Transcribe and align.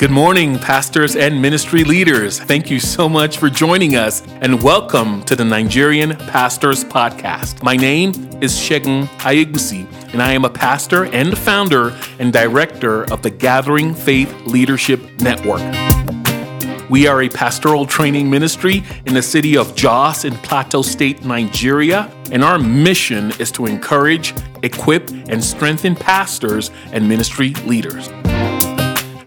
Good 0.00 0.10
morning, 0.10 0.58
pastors 0.58 1.14
and 1.14 1.42
ministry 1.42 1.84
leaders. 1.84 2.40
Thank 2.40 2.70
you 2.70 2.80
so 2.80 3.06
much 3.06 3.36
for 3.36 3.50
joining 3.50 3.96
us 3.96 4.22
and 4.40 4.62
welcome 4.62 5.22
to 5.24 5.36
the 5.36 5.44
Nigerian 5.44 6.16
Pastors 6.16 6.82
Podcast. 6.82 7.62
My 7.62 7.76
name 7.76 8.12
is 8.40 8.54
Segun 8.54 9.04
Aiyegbusi, 9.18 10.14
and 10.14 10.22
I 10.22 10.32
am 10.32 10.46
a 10.46 10.48
pastor 10.48 11.04
and 11.04 11.36
founder 11.36 11.94
and 12.18 12.32
director 12.32 13.04
of 13.12 13.20
the 13.20 13.28
Gathering 13.28 13.92
Faith 13.92 14.34
Leadership 14.46 15.02
Network. 15.20 15.60
We 16.88 17.06
are 17.06 17.20
a 17.20 17.28
pastoral 17.28 17.84
training 17.84 18.30
ministry 18.30 18.82
in 19.04 19.12
the 19.12 19.20
city 19.20 19.58
of 19.58 19.74
Jos 19.74 20.24
in 20.24 20.32
Plateau 20.36 20.80
State, 20.80 21.26
Nigeria, 21.26 22.10
and 22.32 22.42
our 22.42 22.58
mission 22.58 23.32
is 23.38 23.52
to 23.52 23.66
encourage, 23.66 24.32
equip, 24.62 25.10
and 25.28 25.44
strengthen 25.44 25.94
pastors 25.94 26.70
and 26.90 27.06
ministry 27.06 27.50
leaders. 27.66 28.08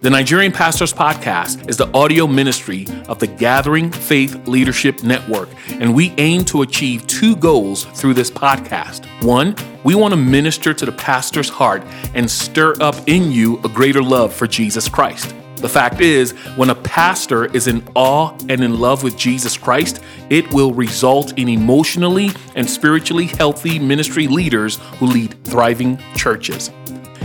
The 0.04 0.10
Nigerian 0.10 0.52
Pastors 0.52 0.92
Podcast 0.92 1.70
is 1.70 1.78
the 1.78 1.90
audio 1.94 2.28
ministry 2.28 2.86
of 3.08 3.20
the 3.20 3.28
Gathering 3.28 3.90
Faith 3.90 4.50
Leadership 4.50 5.02
Network, 5.02 5.48
and 5.70 5.96
we 5.96 6.14
aim 6.18 6.44
to 6.44 6.62
achieve 6.62 7.08
two 7.08 7.38
goals 7.38 7.86
through 7.86 8.16
this 8.16 8.30
podcast. 8.30 9.06
One, 9.24 9.56
we 9.86 9.96
want 9.96 10.12
to 10.12 10.18
minister 10.18 10.74
to 10.74 10.86
the 10.86 10.92
pastor's 10.92 11.48
heart 11.48 11.84
and 12.16 12.30
stir 12.30 12.76
up 12.82 12.96
in 13.08 13.32
you 13.32 13.60
a 13.64 13.70
greater 13.70 14.04
love 14.04 14.34
for 14.34 14.46
Jesus 14.46 14.90
Christ. 14.90 15.34
The 15.56 15.70
fact 15.70 16.02
is, 16.02 16.32
when 16.58 16.70
a 16.70 16.76
pastor 16.76 17.46
is 17.56 17.68
in 17.68 17.82
awe 17.96 18.36
and 18.50 18.62
in 18.62 18.82
love 18.82 19.04
with 19.04 19.16
Jesus 19.16 19.56
Christ, 19.56 20.02
it 20.30 20.54
will 20.54 20.74
result 20.74 21.38
in 21.40 21.48
emotionally 21.48 22.32
and 22.56 22.70
spiritually 22.70 23.28
healthy 23.28 23.80
ministry 23.80 24.28
leaders 24.28 24.80
who 25.00 25.06
lead 25.06 25.42
thriving 25.46 25.98
churches. 26.18 26.72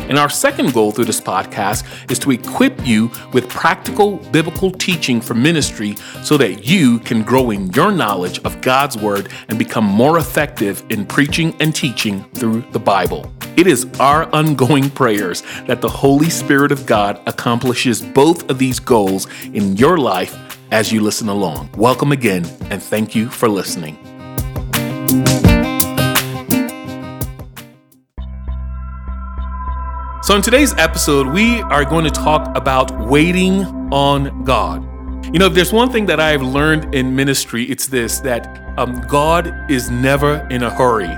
And 0.08 0.18
our 0.18 0.30
second 0.30 0.72
goal 0.72 0.90
through 0.90 1.04
this 1.04 1.20
podcast 1.20 1.84
is 2.10 2.18
to 2.20 2.30
equip 2.30 2.86
you 2.86 3.10
with 3.32 3.48
practical 3.48 4.16
biblical 4.32 4.70
teaching 4.70 5.20
for 5.20 5.34
ministry 5.34 5.96
so 6.22 6.36
that 6.38 6.66
you 6.66 6.98
can 7.00 7.22
grow 7.22 7.50
in 7.50 7.70
your 7.72 7.92
knowledge 7.92 8.40
of 8.40 8.60
God's 8.60 8.96
Word 8.96 9.30
and 9.48 9.58
become 9.58 9.84
more 9.84 10.18
effective 10.18 10.82
in 10.88 11.06
preaching 11.06 11.54
and 11.60 11.74
teaching 11.74 12.24
through 12.34 12.62
the 12.72 12.78
Bible. 12.78 13.30
It 13.56 13.66
is 13.66 13.86
our 13.98 14.32
ongoing 14.34 14.88
prayers 14.88 15.42
that 15.66 15.80
the 15.80 15.88
Holy 15.88 16.30
Spirit 16.30 16.72
of 16.72 16.86
God 16.86 17.20
accomplishes 17.26 18.00
both 18.00 18.48
of 18.50 18.58
these 18.58 18.78
goals 18.78 19.26
in 19.52 19.76
your 19.76 19.98
life 19.98 20.58
as 20.70 20.92
you 20.92 21.00
listen 21.00 21.28
along. 21.28 21.70
Welcome 21.76 22.12
again, 22.12 22.44
and 22.70 22.82
thank 22.82 23.14
you 23.14 23.28
for 23.28 23.48
listening. 23.48 24.17
So, 30.28 30.36
in 30.36 30.42
today's 30.42 30.74
episode, 30.74 31.26
we 31.26 31.62
are 31.62 31.86
going 31.86 32.04
to 32.04 32.10
talk 32.10 32.54
about 32.54 33.08
waiting 33.08 33.64
on 33.90 34.44
God. 34.44 34.84
You 35.32 35.38
know, 35.38 35.46
if 35.46 35.54
there's 35.54 35.72
one 35.72 35.90
thing 35.90 36.04
that 36.04 36.20
I've 36.20 36.42
learned 36.42 36.94
in 36.94 37.16
ministry, 37.16 37.64
it's 37.64 37.86
this 37.86 38.20
that 38.20 38.62
um, 38.78 39.00
God 39.08 39.70
is 39.70 39.88
never 39.90 40.46
in 40.50 40.64
a 40.64 40.68
hurry. 40.68 41.08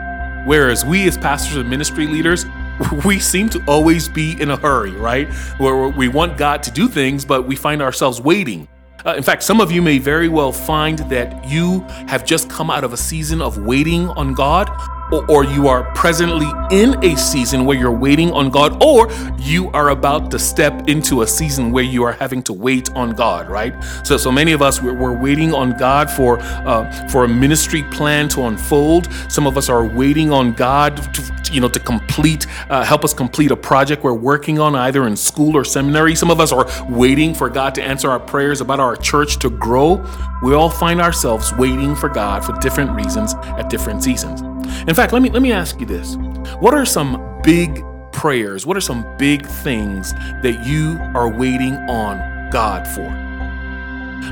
Whereas 0.47 0.85
we, 0.85 1.09
as 1.09 1.19
pastors 1.19 1.57
and 1.57 1.69
ministry 1.69 2.07
leaders, 2.07 2.47
we 3.05 3.19
seem 3.19 3.49
to 3.49 3.61
always 3.67 4.09
be 4.09 4.41
in 4.41 4.53
a 4.53 4.57
hurry, 4.57 4.93
right? 4.93 5.29
Where 5.59 5.89
we 5.89 6.07
want 6.07 6.39
God 6.39 6.63
to 6.63 6.71
do 6.71 6.87
things, 6.87 7.25
but 7.25 7.49
we 7.49 7.57
find 7.57 7.83
ourselves 7.83 8.21
waiting. 8.21 8.69
Uh, 9.05 9.15
in 9.17 9.25
fact, 9.25 9.43
some 9.43 9.61
of 9.61 9.73
you 9.73 9.83
may 9.83 9.99
very 9.99 10.29
well 10.29 10.53
find 10.53 11.01
that 11.11 11.49
you 11.49 11.81
have 12.07 12.25
just 12.25 12.49
come 12.49 12.71
out 12.71 12.85
of 12.85 12.93
a 12.93 12.97
season 12.97 13.43
of 13.43 13.59
waiting 13.59 14.07
on 14.11 14.35
God, 14.35 14.71
or 15.13 15.45
you 15.45 15.69
are 15.69 15.85
presently 15.95 16.51
in 16.71 17.03
a 17.05 17.17
season 17.17 17.65
where 17.65 17.77
you're 17.77 17.91
waiting 17.91 18.31
on 18.33 18.51
God, 18.51 18.83
or 18.83 19.11
you 19.39 19.71
are 19.71 19.91
about 19.91 20.31
to 20.31 20.39
step 20.39 20.89
into 20.89 21.23
a 21.23 21.27
season 21.27 21.73
where 21.73 21.85
you 21.85 22.03
are 22.03 22.13
having 22.13 22.43
to 22.45 22.53
wait 22.53 22.91
on 22.95 23.11
God, 23.11 23.49
right? 23.49 23.75
So, 24.05 24.17
so 24.17 24.31
many 24.31 24.53
of 24.53 24.63
us 24.63 24.81
we're, 24.83 24.95
we're 24.95 25.21
waiting 25.21 25.53
on 25.55 25.77
God 25.77 26.11
for 26.11 26.39
uh, 26.41 27.09
for 27.09 27.25
a 27.25 27.29
ministry 27.29 27.83
plan 27.85 28.29
to 28.31 28.43
unfold. 28.43 29.13
Some 29.29 29.47
of 29.47 29.57
us 29.57 29.69
are 29.69 29.87
waiting 29.87 30.33
on 30.33 30.53
God 30.53 30.97
to 31.15 31.41
you 31.53 31.61
know 31.61 31.69
to 31.69 31.81
complete 31.81 32.47
uh, 32.69 32.85
help 32.85 33.05
us 33.05 33.13
complete 33.13 33.51
a 33.51 33.57
project 33.57 34.05
we're 34.05 34.15
working 34.15 34.59
on 34.59 34.75
either 34.75 35.07
in 35.07 35.17
school 35.17 35.57
or 35.57 35.65
seminary. 35.65 36.15
Some 36.15 36.31
of 36.31 36.41
us 36.41 36.53
are 36.53 36.67
waiting 36.89 37.35
for 37.35 37.49
God 37.49 37.75
to 37.75 37.83
answer 37.83 38.11
our 38.11 38.21
prayers 38.21 38.61
about 38.61 38.81
our 38.81 38.97
church 38.97 39.39
to 39.41 39.51
grow. 39.51 40.05
We 40.43 40.55
all 40.55 40.71
find 40.71 41.01
ourselves 41.01 41.53
waiting 41.55 41.95
for 41.95 42.09
God 42.09 42.45
for 42.45 42.53
different 42.61 42.93
reasons 42.93 43.35
at 43.35 43.69
different 43.69 44.03
seasons. 44.03 44.43
In 44.89 44.95
fact, 44.95 45.13
let 45.13 45.23
me 45.23 45.31
let 45.31 45.43
me 45.43 45.53
ask 45.53 45.81
you 45.81 45.87
this. 45.87 46.17
What 46.59 46.75
are 46.75 46.85
some 46.85 47.41
big 47.43 47.85
prayers? 48.13 48.67
What 48.67 48.77
are 48.77 48.81
some 48.81 49.07
big 49.17 49.47
things 49.47 50.13
that 50.43 50.67
you 50.67 50.99
are 51.15 51.29
waiting 51.29 51.75
on 51.89 52.51
God 52.51 52.87
for? 52.89 53.09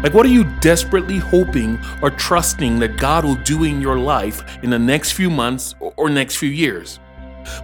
Like, 0.03 0.15
what 0.15 0.27
are 0.27 0.31
you 0.31 0.45
desperately 0.61 1.19
hoping 1.19 1.79
or 2.03 2.11
trusting 2.11 2.79
that 2.81 2.99
God 2.99 3.25
will 3.25 3.37
do 3.37 3.65
in 3.65 3.81
your 3.81 3.99
life 3.99 4.43
in 4.63 4.71
the 4.71 4.79
next 4.79 5.13
few 5.13 5.31
months 5.31 5.75
or 5.81 6.09
next 6.11 6.37
few 6.37 6.51
years? 6.51 7.01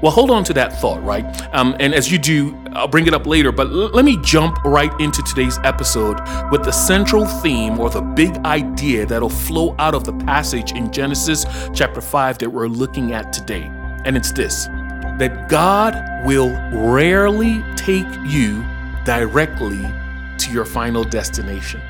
Well, 0.03 0.13
hold 0.13 0.31
on 0.31 0.45
to 0.45 0.53
that 0.55 0.81
thought, 0.81 1.03
right? 1.03 1.25
Um, 1.55 1.77
and 1.81 1.95
as 1.95 2.11
you 2.11 2.19
do, 2.19 2.57
I'll 2.73 2.89
bring 2.89 3.07
it 3.07 3.15
up 3.15 3.27
later, 3.27 3.53
but 3.53 3.69
l- 3.69 3.91
let 3.91 4.05
me 4.05 4.19
jump 4.23 4.63
right 4.65 4.93
into 5.01 5.23
today's 5.23 5.59
episode 5.65 6.21
with 6.51 6.65
the 6.65 6.73
central 6.73 7.27
theme 7.27 7.79
or 7.79 7.91
the 7.91 8.01
big 8.01 8.37
idea 8.39 9.07
that'll 9.07 9.29
flow 9.29 9.75
out 9.79 9.95
of 9.95 10.05
the 10.05 10.13
passage 10.13 10.73
in 10.73 10.91
Genesis 10.93 11.47
chapter 11.75 12.01
5 12.01 12.39
that 12.39 12.51
we're 12.51 12.69
looking 12.69 13.13
at 13.13 13.33
today. 13.33 13.71
And 14.05 14.17
it's 14.17 14.33
this 14.33 14.67
that 15.19 15.49
God 15.49 15.95
will 16.27 16.51
rarely 16.73 17.63
take 17.77 18.07
you 18.27 18.65
directly 19.05 19.81
to 20.39 20.53
your 20.53 20.65
final 20.65 21.05
destination. 21.05 21.81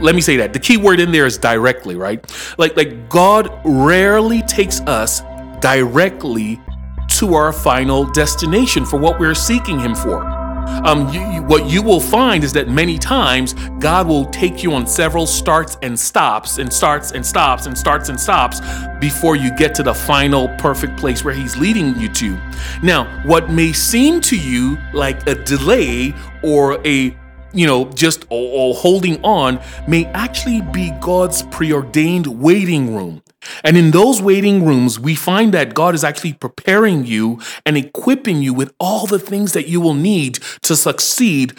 Let 0.00 0.14
me 0.14 0.20
say 0.20 0.36
that. 0.36 0.52
The 0.52 0.60
key 0.60 0.76
word 0.76 1.00
in 1.00 1.10
there 1.10 1.26
is 1.26 1.38
directly, 1.38 1.96
right? 1.96 2.24
Like 2.56 2.76
like 2.76 3.08
God 3.08 3.50
rarely 3.64 4.42
takes 4.42 4.80
us 4.82 5.22
directly 5.60 6.60
to 7.18 7.34
our 7.34 7.52
final 7.52 8.04
destination 8.12 8.86
for 8.86 8.98
what 8.98 9.18
we're 9.18 9.34
seeking 9.34 9.78
Him 9.78 9.94
for. 9.94 10.22
Um, 10.84 11.08
you, 11.12 11.20
you, 11.32 11.42
what 11.42 11.68
you 11.68 11.82
will 11.82 12.00
find 12.00 12.44
is 12.44 12.52
that 12.52 12.68
many 12.68 12.98
times 12.98 13.54
God 13.80 14.06
will 14.06 14.26
take 14.26 14.62
you 14.62 14.72
on 14.74 14.86
several 14.86 15.26
starts 15.26 15.76
and 15.82 15.98
stops 15.98 16.58
and 16.58 16.72
starts 16.72 17.12
and 17.12 17.26
stops 17.26 17.66
and 17.66 17.76
starts 17.76 18.08
and 18.08 18.20
stops 18.20 18.60
before 19.00 19.34
you 19.34 19.50
get 19.56 19.74
to 19.76 19.82
the 19.82 19.94
final 19.94 20.48
perfect 20.58 20.96
place 20.96 21.24
where 21.24 21.34
He's 21.34 21.56
leading 21.56 21.98
you 21.98 22.08
to. 22.10 22.38
Now, 22.82 23.22
what 23.24 23.50
may 23.50 23.72
seem 23.72 24.20
to 24.22 24.36
you 24.36 24.78
like 24.92 25.26
a 25.26 25.34
delay 25.34 26.14
or 26.44 26.86
a 26.86 27.16
you 27.52 27.66
know, 27.66 27.86
just 27.92 28.26
or, 28.28 28.74
holding 28.74 29.24
on 29.24 29.58
may 29.88 30.04
actually 30.06 30.60
be 30.60 30.92
God's 31.00 31.42
preordained 31.44 32.26
waiting 32.26 32.94
room. 32.94 33.22
And 33.64 33.76
in 33.76 33.90
those 33.90 34.20
waiting 34.20 34.64
rooms, 34.64 34.98
we 34.98 35.14
find 35.14 35.52
that 35.54 35.74
God 35.74 35.94
is 35.94 36.04
actually 36.04 36.32
preparing 36.34 37.06
you 37.06 37.40
and 37.64 37.76
equipping 37.76 38.42
you 38.42 38.52
with 38.52 38.74
all 38.80 39.06
the 39.06 39.18
things 39.18 39.52
that 39.52 39.68
you 39.68 39.80
will 39.80 39.94
need 39.94 40.34
to 40.62 40.76
succeed 40.76 41.54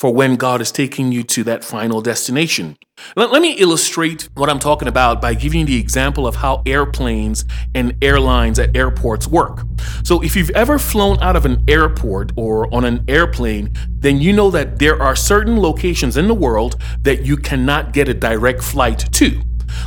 for 0.00 0.14
when 0.14 0.36
God 0.36 0.62
is 0.62 0.72
taking 0.72 1.12
you 1.12 1.22
to 1.24 1.44
that 1.44 1.62
final 1.62 2.00
destination. 2.00 2.78
Let, 3.16 3.32
let, 3.32 3.42
me 3.42 3.52
illustrate 3.52 4.30
what 4.34 4.48
I'm 4.48 4.58
talking 4.58 4.88
about 4.88 5.20
by 5.20 5.34
giving 5.34 5.60
you 5.60 5.66
the 5.66 5.78
example 5.78 6.26
of 6.26 6.36
how 6.36 6.62
airplanes 6.64 7.44
and 7.74 7.94
airlines 8.00 8.58
at 8.58 8.74
airports 8.74 9.26
work. 9.26 9.60
So, 10.02 10.22
if 10.22 10.34
you've 10.36 10.50
ever 10.50 10.78
flown 10.78 11.22
out 11.22 11.36
of 11.36 11.44
an 11.44 11.62
airport 11.68 12.32
or 12.36 12.72
on 12.74 12.86
an 12.86 13.04
airplane, 13.08 13.74
then 13.98 14.22
you 14.22 14.32
know 14.32 14.50
that 14.50 14.78
there 14.78 15.02
are 15.02 15.14
certain 15.14 15.60
locations 15.60 16.16
in 16.16 16.28
the 16.28 16.34
world 16.34 16.80
that 17.02 17.26
you 17.26 17.36
cannot 17.36 17.92
get 17.92 18.08
a 18.08 18.14
direct 18.14 18.62
flight 18.62 19.06
to. 19.12 19.42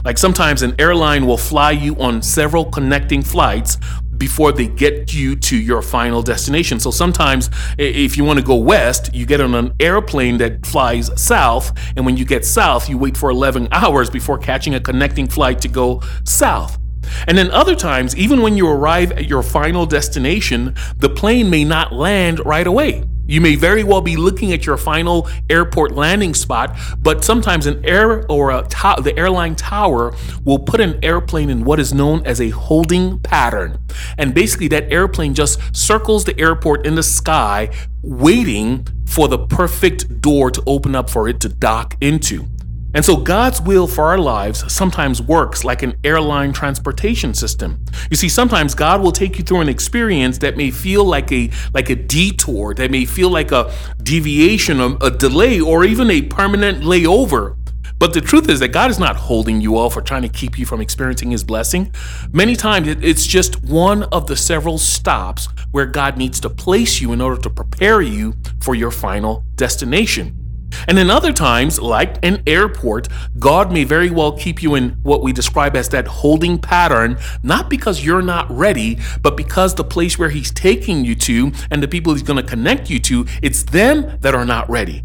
Like 0.06 0.18
sometimes 0.18 0.62
an 0.62 0.76
airline 0.80 1.26
will 1.26 1.38
fly 1.38 1.72
you 1.72 1.96
on 1.98 2.22
several 2.22 2.66
connecting 2.66 3.22
flights 3.22 3.78
before 4.18 4.52
they 4.52 4.68
get 4.68 5.14
you 5.14 5.36
to 5.36 5.58
your 5.58 5.82
final 5.82 6.22
destination. 6.22 6.80
So 6.80 6.92
sometimes 6.92 7.50
if 7.78 8.16
you 8.16 8.24
want 8.24 8.40
to 8.40 8.46
go 8.46 8.56
west, 8.56 9.14
you 9.14 9.26
get 9.26 9.42
on 9.42 9.54
an 9.56 9.74
airplane 9.80 10.38
that 10.38 10.66
flies 10.66 11.10
south, 11.22 11.78
and 11.96 12.06
when 12.06 12.16
you 12.16 12.26
get 12.26 12.46
south, 12.46 12.90
you 12.90 12.98
wait 12.98 13.18
for 13.18 13.30
11 13.30 13.68
hours 13.72 14.10
before 14.10 14.38
catching 14.38 14.76
a 14.76 14.80
connecting 14.80 15.28
flight 15.28 15.60
to 15.62 15.68
go 15.68 16.02
south. 16.24 16.80
And 17.28 17.38
then 17.38 17.52
other 17.52 17.76
times, 17.76 18.16
even 18.16 18.42
when 18.42 18.56
you 18.56 18.68
arrive 18.68 19.12
at 19.12 19.26
your 19.26 19.44
final 19.44 19.86
destination, 19.86 20.76
the 20.98 21.10
plane 21.10 21.50
may 21.50 21.64
not 21.64 21.92
land 21.92 22.46
right 22.46 22.66
away. 22.66 23.04
You 23.34 23.42
may 23.42 23.56
very 23.56 23.84
well 23.84 24.02
be 24.02 24.16
looking 24.16 24.54
at 24.54 24.68
your 24.68 24.78
final 24.78 25.28
airport 25.50 25.94
landing 25.94 26.36
spot, 26.36 26.78
but 27.00 27.26
sometimes 27.26 27.66
an 27.66 27.84
air 27.84 28.32
or 28.32 28.52
a 28.52 28.62
to- 28.62 29.02
the 29.02 29.18
airline 29.18 29.56
tower 29.56 30.14
will 30.46 30.60
put 30.60 30.80
an 30.80 31.00
airplane 31.02 31.50
in 31.50 31.64
what 31.64 31.80
is 31.80 31.96
known 31.96 32.22
as 32.28 32.40
a 32.40 32.50
holding 32.50 33.18
pattern. 33.18 33.80
And 34.20 34.36
basically, 34.36 34.68
that 34.68 34.94
airplane 34.94 35.34
just 35.34 35.60
circles 35.76 36.26
the 36.26 36.40
airport 36.40 36.86
in 36.86 36.94
the 36.94 37.02
sky, 37.02 37.72
waiting 38.04 38.86
for 39.08 39.28
the 39.28 39.40
perfect 39.40 40.22
door 40.22 40.52
to 40.52 40.62
open 40.68 40.94
up 40.94 41.10
for 41.10 41.28
it 41.28 41.40
to 41.40 41.50
dock 41.50 41.98
into. 42.02 42.46
And 42.94 43.04
so 43.04 43.18
God's 43.18 43.60
will 43.62 43.88
for 43.88 44.06
our 44.06 44.20
lives 44.20 44.72
sometimes 44.72 45.22
works 45.22 45.64
like 45.64 45.82
an 45.82 45.96
airline 46.04 46.54
transportation 46.54 47.34
system. 47.34 47.84
You 48.12 48.16
see, 48.16 48.30
sometimes 48.30 48.76
God 48.76 49.02
will 49.02 49.12
take 49.12 49.38
you 49.38 49.44
through 49.44 49.62
an 49.62 49.70
experience 49.70 50.38
that 50.40 50.58
may 50.58 50.70
feel 50.70 51.04
like 51.04 51.32
a 51.32 51.50
like 51.74 51.90
a 51.90 51.96
detour, 51.96 52.74
that 52.76 52.92
may 52.92 53.06
feel 53.06 53.30
like 53.30 53.52
a 53.52 53.74
deviation, 54.04 54.80
a, 54.80 54.96
a 55.02 55.10
delay, 55.10 55.60
or 55.60 55.84
even 55.84 56.12
a 56.12 56.22
permanent 56.22 56.84
layover. 56.84 57.58
But 57.98 58.14
the 58.14 58.22
truth 58.22 58.50
is 58.50 58.60
that 58.60 58.70
God 58.70 58.92
is 58.92 59.00
not 59.00 59.16
holding 59.16 59.62
you 59.62 59.78
off 59.78 59.96
or 59.96 60.02
trying 60.02 60.24
to 60.24 60.30
keep 60.30 60.60
you 60.60 60.66
from 60.66 60.82
experiencing 60.82 61.32
His 61.32 61.44
blessing. 61.44 61.94
Many 62.32 62.56
times 62.56 62.88
it's 62.88 63.26
just 63.26 63.64
one 63.64 64.04
of 64.04 64.28
the 64.28 64.36
several 64.36 64.78
stops 64.78 65.48
where 65.72 65.86
God 65.86 66.18
needs 66.18 66.40
to 66.42 66.50
place 66.50 67.00
you 67.00 67.14
in 67.14 67.22
order 67.22 67.42
to 67.42 67.50
prepare 67.50 68.02
you 68.02 68.36
for 68.62 68.76
your 68.76 68.92
final 68.92 69.46
destination. 69.56 70.43
And 70.88 71.00
in 71.00 71.10
other 71.10 71.34
times, 71.34 71.80
like 71.80 72.18
an 72.24 72.44
airport, 72.48 73.08
God 73.40 73.72
may 73.72 73.84
very 73.84 74.10
well 74.10 74.38
keep 74.38 74.62
you 74.62 74.76
in 74.76 74.92
what 75.04 75.22
we 75.22 75.34
describe 75.34 75.76
as 75.76 75.90
that 75.90 76.08
holding 76.08 76.58
pattern, 76.58 77.18
not 77.42 77.70
because 77.70 78.04
you're 78.04 78.22
not 78.22 78.50
ready, 78.50 79.00
but 79.22 79.38
because 79.38 79.76
the 79.76 79.84
place 79.84 80.18
where 80.18 80.30
He's 80.30 80.52
taking 80.52 81.06
you 81.06 81.16
to 81.16 81.52
and 81.72 81.82
the 81.82 81.88
people 81.88 82.14
He's 82.14 82.24
going 82.24 82.42
to 82.42 82.50
connect 82.50 82.90
you 82.90 83.00
to, 83.02 83.26
it's 83.42 83.64
them 83.64 84.18
that 84.22 84.36
are 84.36 84.46
not 84.46 84.70
ready. 84.70 85.04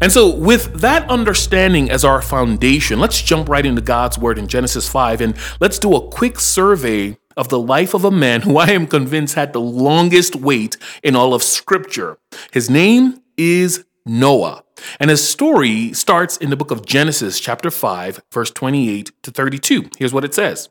And 0.00 0.10
so, 0.10 0.34
with 0.34 0.80
that 0.80 1.08
understanding 1.08 1.90
as 1.90 2.04
our 2.04 2.22
foundation, 2.22 2.98
let's 2.98 3.20
jump 3.22 3.48
right 3.48 3.64
into 3.64 3.80
God's 3.80 4.18
Word 4.18 4.38
in 4.38 4.48
Genesis 4.48 4.88
5 4.88 5.20
and 5.20 5.36
let's 5.60 5.78
do 5.78 5.94
a 5.94 6.08
quick 6.08 6.40
survey 6.40 7.16
of 7.36 7.48
the 7.48 7.58
life 7.58 7.94
of 7.94 8.04
a 8.04 8.10
man 8.10 8.42
who 8.42 8.56
I 8.56 8.70
am 8.70 8.86
convinced 8.86 9.34
had 9.34 9.52
the 9.52 9.60
longest 9.60 10.36
wait 10.36 10.76
in 11.02 11.16
all 11.16 11.34
of 11.34 11.42
Scripture. 11.42 12.18
His 12.52 12.70
name 12.70 13.20
is 13.36 13.84
Noah. 14.06 14.64
And 15.00 15.10
his 15.10 15.26
story 15.26 15.92
starts 15.92 16.36
in 16.36 16.50
the 16.50 16.56
book 16.56 16.70
of 16.70 16.84
Genesis, 16.84 17.40
chapter 17.40 17.70
5, 17.70 18.22
verse 18.32 18.50
28 18.50 19.12
to 19.22 19.30
32. 19.30 19.90
Here's 19.96 20.12
what 20.12 20.24
it 20.24 20.34
says. 20.34 20.68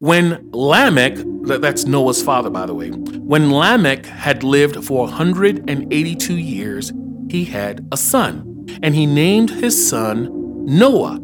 When 0.00 0.50
Lamech, 0.52 1.16
that's 1.44 1.86
Noah's 1.86 2.22
father, 2.22 2.50
by 2.50 2.66
the 2.66 2.74
way, 2.74 2.90
when 2.90 3.50
Lamech 3.50 4.04
had 4.06 4.42
lived 4.42 4.84
for 4.84 5.04
182 5.06 6.34
years, 6.36 6.92
he 7.30 7.44
had 7.44 7.86
a 7.90 7.96
son, 7.96 8.66
and 8.82 8.94
he 8.94 9.06
named 9.06 9.50
his 9.50 9.88
son 9.88 10.28
Noah. 10.66 11.20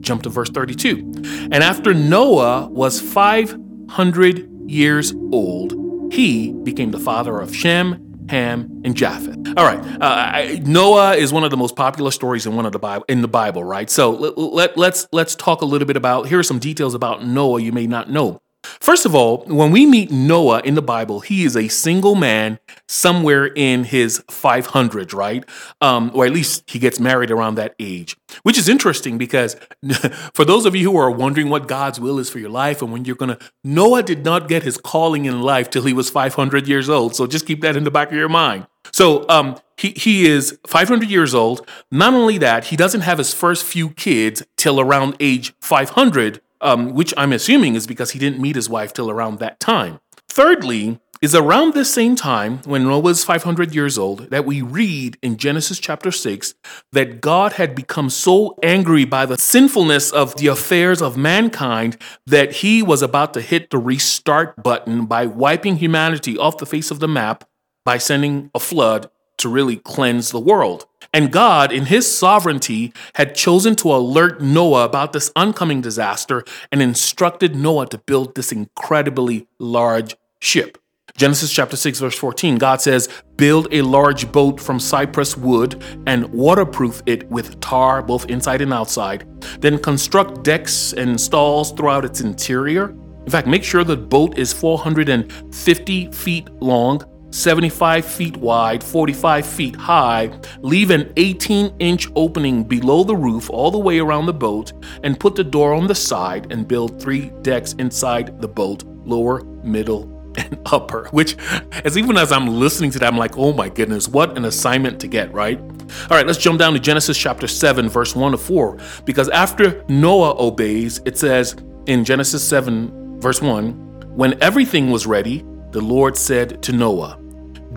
Jump 0.00 0.22
to 0.22 0.30
verse 0.30 0.48
32. 0.50 1.12
And 1.52 1.56
after 1.56 1.92
Noah 1.92 2.68
was 2.68 3.00
500 3.00 4.48
years 4.70 5.12
old, 5.32 5.74
he 6.12 6.52
became 6.52 6.92
the 6.92 6.98
father 6.98 7.38
of 7.38 7.54
Shem, 7.54 8.09
Ham, 8.30 8.82
and 8.84 8.96
Japheth. 8.96 9.36
All 9.56 9.64
right, 9.64 9.80
uh, 10.00 10.60
Noah 10.64 11.16
is 11.16 11.32
one 11.32 11.44
of 11.44 11.50
the 11.50 11.56
most 11.56 11.74
popular 11.74 12.12
stories 12.12 12.46
in 12.46 12.54
one 12.54 12.64
of 12.64 12.72
the 12.72 12.78
Bible 12.78 13.04
in 13.08 13.22
the 13.22 13.28
Bible, 13.28 13.64
right? 13.64 13.90
So 13.90 14.10
let, 14.10 14.38
let, 14.38 14.76
let's 14.78 15.08
let's 15.12 15.34
talk 15.34 15.62
a 15.62 15.64
little 15.64 15.86
bit 15.86 15.96
about. 15.96 16.28
Here 16.28 16.38
are 16.38 16.44
some 16.44 16.60
details 16.60 16.94
about 16.94 17.26
Noah 17.26 17.60
you 17.60 17.72
may 17.72 17.86
not 17.86 18.08
know. 18.08 18.40
First 18.62 19.06
of 19.06 19.14
all, 19.14 19.44
when 19.46 19.70
we 19.70 19.86
meet 19.86 20.10
Noah 20.10 20.60
in 20.60 20.74
the 20.74 20.82
Bible, 20.82 21.20
he 21.20 21.44
is 21.44 21.56
a 21.56 21.68
single 21.68 22.14
man 22.14 22.58
somewhere 22.88 23.46
in 23.46 23.84
his 23.84 24.20
500s, 24.28 25.14
right? 25.14 25.44
Um, 25.80 26.10
or 26.14 26.26
at 26.26 26.32
least 26.32 26.68
he 26.68 26.78
gets 26.78 26.98
married 26.98 27.30
around 27.30 27.54
that 27.54 27.74
age, 27.78 28.16
which 28.42 28.58
is 28.58 28.68
interesting 28.68 29.18
because 29.18 29.56
for 30.34 30.44
those 30.44 30.66
of 30.66 30.74
you 30.74 30.90
who 30.90 30.98
are 30.98 31.10
wondering 31.10 31.48
what 31.48 31.68
God's 31.68 32.00
will 32.00 32.18
is 32.18 32.30
for 32.30 32.38
your 32.38 32.50
life 32.50 32.82
and 32.82 32.92
when 32.92 33.04
you're 33.04 33.16
going 33.16 33.36
to, 33.36 33.38
Noah 33.64 34.02
did 34.02 34.24
not 34.24 34.48
get 34.48 34.62
his 34.62 34.76
calling 34.76 35.24
in 35.24 35.40
life 35.40 35.70
till 35.70 35.84
he 35.84 35.92
was 35.92 36.10
500 36.10 36.68
years 36.68 36.88
old. 36.88 37.14
So 37.14 37.26
just 37.26 37.46
keep 37.46 37.60
that 37.62 37.76
in 37.76 37.84
the 37.84 37.90
back 37.90 38.08
of 38.08 38.14
your 38.14 38.28
mind. 38.28 38.66
So 38.92 39.28
um, 39.28 39.58
he, 39.76 39.90
he 39.90 40.26
is 40.26 40.58
500 40.66 41.08
years 41.08 41.34
old. 41.34 41.66
Not 41.90 42.14
only 42.14 42.38
that, 42.38 42.66
he 42.66 42.76
doesn't 42.76 43.02
have 43.02 43.18
his 43.18 43.32
first 43.32 43.64
few 43.64 43.90
kids 43.90 44.42
till 44.56 44.80
around 44.80 45.16
age 45.20 45.54
500 45.60 46.40
um, 46.60 46.94
which 46.94 47.14
I'm 47.16 47.32
assuming 47.32 47.74
is 47.74 47.86
because 47.86 48.12
he 48.12 48.18
didn't 48.18 48.40
meet 48.40 48.56
his 48.56 48.68
wife 48.68 48.92
till 48.92 49.10
around 49.10 49.38
that 49.38 49.60
time. 49.60 50.00
Thirdly, 50.28 51.00
is 51.20 51.34
around 51.34 51.74
this 51.74 51.92
same 51.92 52.16
time 52.16 52.58
when 52.64 52.84
Noah 52.84 53.00
was 53.00 53.24
500 53.24 53.74
years 53.74 53.98
old 53.98 54.30
that 54.30 54.46
we 54.46 54.62
read 54.62 55.18
in 55.22 55.36
Genesis 55.36 55.78
chapter 55.78 56.10
6 56.10 56.54
that 56.92 57.20
God 57.20 57.52
had 57.54 57.74
become 57.74 58.08
so 58.08 58.56
angry 58.62 59.04
by 59.04 59.26
the 59.26 59.36
sinfulness 59.36 60.10
of 60.10 60.34
the 60.36 60.46
affairs 60.46 61.02
of 61.02 61.18
mankind 61.18 61.98
that 62.26 62.52
he 62.52 62.82
was 62.82 63.02
about 63.02 63.34
to 63.34 63.42
hit 63.42 63.68
the 63.68 63.78
restart 63.78 64.62
button 64.62 65.04
by 65.04 65.26
wiping 65.26 65.76
humanity 65.76 66.38
off 66.38 66.56
the 66.56 66.64
face 66.64 66.90
of 66.90 67.00
the 67.00 67.08
map 67.08 67.44
by 67.84 67.98
sending 67.98 68.50
a 68.54 68.60
flood 68.60 69.10
to 69.36 69.48
really 69.48 69.76
cleanse 69.76 70.30
the 70.30 70.40
world. 70.40 70.86
And 71.12 71.32
God, 71.32 71.72
in 71.72 71.86
his 71.86 72.10
sovereignty, 72.10 72.92
had 73.14 73.34
chosen 73.34 73.74
to 73.76 73.92
alert 73.92 74.40
Noah 74.40 74.84
about 74.84 75.12
this 75.12 75.32
oncoming 75.34 75.80
disaster 75.80 76.44
and 76.70 76.80
instructed 76.80 77.56
Noah 77.56 77.88
to 77.88 77.98
build 77.98 78.36
this 78.36 78.52
incredibly 78.52 79.48
large 79.58 80.16
ship. 80.38 80.78
Genesis 81.16 81.52
chapter 81.52 81.76
6, 81.76 81.98
verse 81.98 82.16
14, 82.16 82.58
God 82.58 82.80
says, 82.80 83.08
Build 83.34 83.66
a 83.72 83.82
large 83.82 84.30
boat 84.30 84.60
from 84.60 84.78
cypress 84.78 85.36
wood 85.36 85.82
and 86.06 86.26
waterproof 86.26 87.02
it 87.06 87.28
with 87.28 87.58
tar, 87.60 88.02
both 88.02 88.30
inside 88.30 88.62
and 88.62 88.72
outside. 88.72 89.26
Then 89.60 89.78
construct 89.78 90.44
decks 90.44 90.92
and 90.92 91.20
stalls 91.20 91.72
throughout 91.72 92.04
its 92.04 92.20
interior. 92.20 92.90
In 93.24 93.30
fact, 93.30 93.48
make 93.48 93.64
sure 93.64 93.82
the 93.82 93.96
boat 93.96 94.38
is 94.38 94.52
450 94.52 96.12
feet 96.12 96.48
long 96.62 97.02
75 97.30 98.04
feet 98.04 98.36
wide, 98.36 98.82
45 98.82 99.46
feet 99.46 99.76
high, 99.76 100.38
leave 100.60 100.90
an 100.90 101.12
18 101.16 101.76
inch 101.78 102.08
opening 102.16 102.64
below 102.64 103.04
the 103.04 103.16
roof 103.16 103.50
all 103.50 103.70
the 103.70 103.78
way 103.78 103.98
around 103.98 104.26
the 104.26 104.32
boat, 104.32 104.72
and 105.02 105.18
put 105.18 105.34
the 105.34 105.44
door 105.44 105.72
on 105.72 105.86
the 105.86 105.94
side 105.94 106.52
and 106.52 106.68
build 106.68 107.00
three 107.00 107.30
decks 107.42 107.74
inside 107.74 108.40
the 108.40 108.48
boat 108.48 108.84
lower, 109.04 109.42
middle, 109.64 110.02
and 110.36 110.58
upper. 110.66 111.08
Which, 111.10 111.36
as 111.84 111.96
even 111.96 112.16
as 112.16 112.32
I'm 112.32 112.46
listening 112.46 112.90
to 112.92 112.98
that, 113.00 113.12
I'm 113.12 113.18
like, 113.18 113.36
oh 113.36 113.52
my 113.52 113.68
goodness, 113.68 114.08
what 114.08 114.36
an 114.36 114.44
assignment 114.44 115.00
to 115.00 115.08
get, 115.08 115.32
right? 115.32 115.58
All 115.58 116.16
right, 116.16 116.26
let's 116.26 116.38
jump 116.38 116.58
down 116.58 116.72
to 116.74 116.78
Genesis 116.78 117.18
chapter 117.18 117.46
7, 117.46 117.88
verse 117.88 118.14
1 118.14 118.32
to 118.32 118.38
4. 118.38 118.78
Because 119.04 119.28
after 119.30 119.84
Noah 119.88 120.36
obeys, 120.38 121.00
it 121.04 121.18
says 121.18 121.56
in 121.86 122.04
Genesis 122.04 122.46
7, 122.46 123.20
verse 123.20 123.42
1 123.42 124.16
When 124.16 124.40
everything 124.42 124.90
was 124.90 125.06
ready, 125.06 125.44
the 125.70 125.80
Lord 125.80 126.16
said 126.16 126.62
to 126.64 126.72
Noah, 126.72 127.19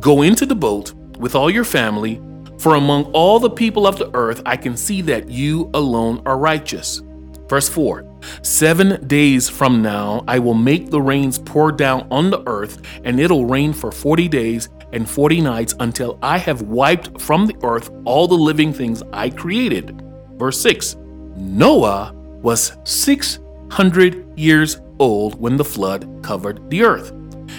Go 0.04 0.22
into 0.22 0.46
the 0.46 0.54
boat 0.54 0.94
with 1.18 1.34
all 1.34 1.50
your 1.50 1.64
family, 1.64 2.22
for 2.60 2.76
among 2.76 3.06
all 3.14 3.40
the 3.40 3.50
people 3.50 3.88
of 3.88 3.98
the 3.98 4.14
earth 4.14 4.42
I 4.46 4.58
can 4.58 4.76
see 4.76 5.02
that 5.04 5.30
you 5.30 5.72
alone 5.74 6.22
are 6.26 6.38
righteous. 6.38 7.02
Verse 7.48 7.70
4 7.70 8.04
Seven 8.42 9.08
days 9.08 9.48
from 9.48 9.82
now 9.82 10.26
I 10.28 10.40
will 10.40 10.56
make 10.56 10.90
the 10.90 11.02
rains 11.02 11.40
pour 11.40 11.72
down 11.72 12.06
on 12.12 12.30
the 12.30 12.44
earth, 12.48 12.82
and 13.06 13.18
it'll 13.18 13.46
rain 13.46 13.72
for 13.72 13.94
40 13.94 14.28
days 14.28 14.68
and 14.92 15.10
40 15.10 15.40
nights 15.40 15.74
until 15.80 16.20
I 16.22 16.38
have 16.38 16.64
wiped 16.64 17.22
from 17.22 17.48
the 17.48 17.56
earth 17.64 17.90
all 18.04 18.28
the 18.28 18.36
living 18.36 18.74
things 18.74 19.04
I 19.14 19.30
created. 19.30 20.02
Verse 20.34 20.60
6 20.60 20.98
Noah 21.38 22.12
was 22.42 22.76
600 22.84 24.38
years 24.38 24.82
old 25.00 25.40
when 25.40 25.56
the 25.56 25.64
flood 25.64 26.22
covered 26.24 26.70
the 26.70 26.84
earth. 26.84 27.14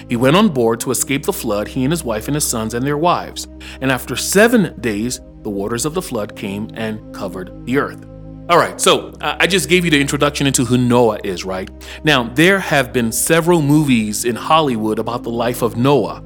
He 0.08 0.16
went 0.16 0.36
on 0.36 0.48
board 0.48 0.80
to 0.80 0.90
escape 0.90 1.24
the 1.24 1.32
flood, 1.32 1.68
he 1.68 1.84
and 1.84 1.92
his 1.92 2.04
wife 2.04 2.28
and 2.28 2.34
his 2.34 2.46
sons 2.46 2.74
and 2.74 2.86
their 2.86 2.98
wives. 2.98 3.46
And 3.80 3.90
after 3.90 4.16
seven 4.16 4.78
days, 4.80 5.20
the 5.42 5.50
waters 5.50 5.84
of 5.84 5.94
the 5.94 6.02
flood 6.02 6.36
came 6.36 6.70
and 6.74 7.14
covered 7.14 7.66
the 7.66 7.78
earth. 7.78 8.06
All 8.50 8.58
right, 8.58 8.78
so 8.78 9.08
uh, 9.22 9.38
I 9.40 9.46
just 9.46 9.70
gave 9.70 9.86
you 9.86 9.90
the 9.90 10.00
introduction 10.00 10.46
into 10.46 10.66
who 10.66 10.76
Noah 10.76 11.18
is, 11.24 11.46
right? 11.46 11.70
Now, 12.04 12.24
there 12.24 12.58
have 12.58 12.92
been 12.92 13.10
several 13.10 13.62
movies 13.62 14.26
in 14.26 14.36
Hollywood 14.36 14.98
about 14.98 15.22
the 15.22 15.30
life 15.30 15.62
of 15.62 15.78
Noah. 15.78 16.22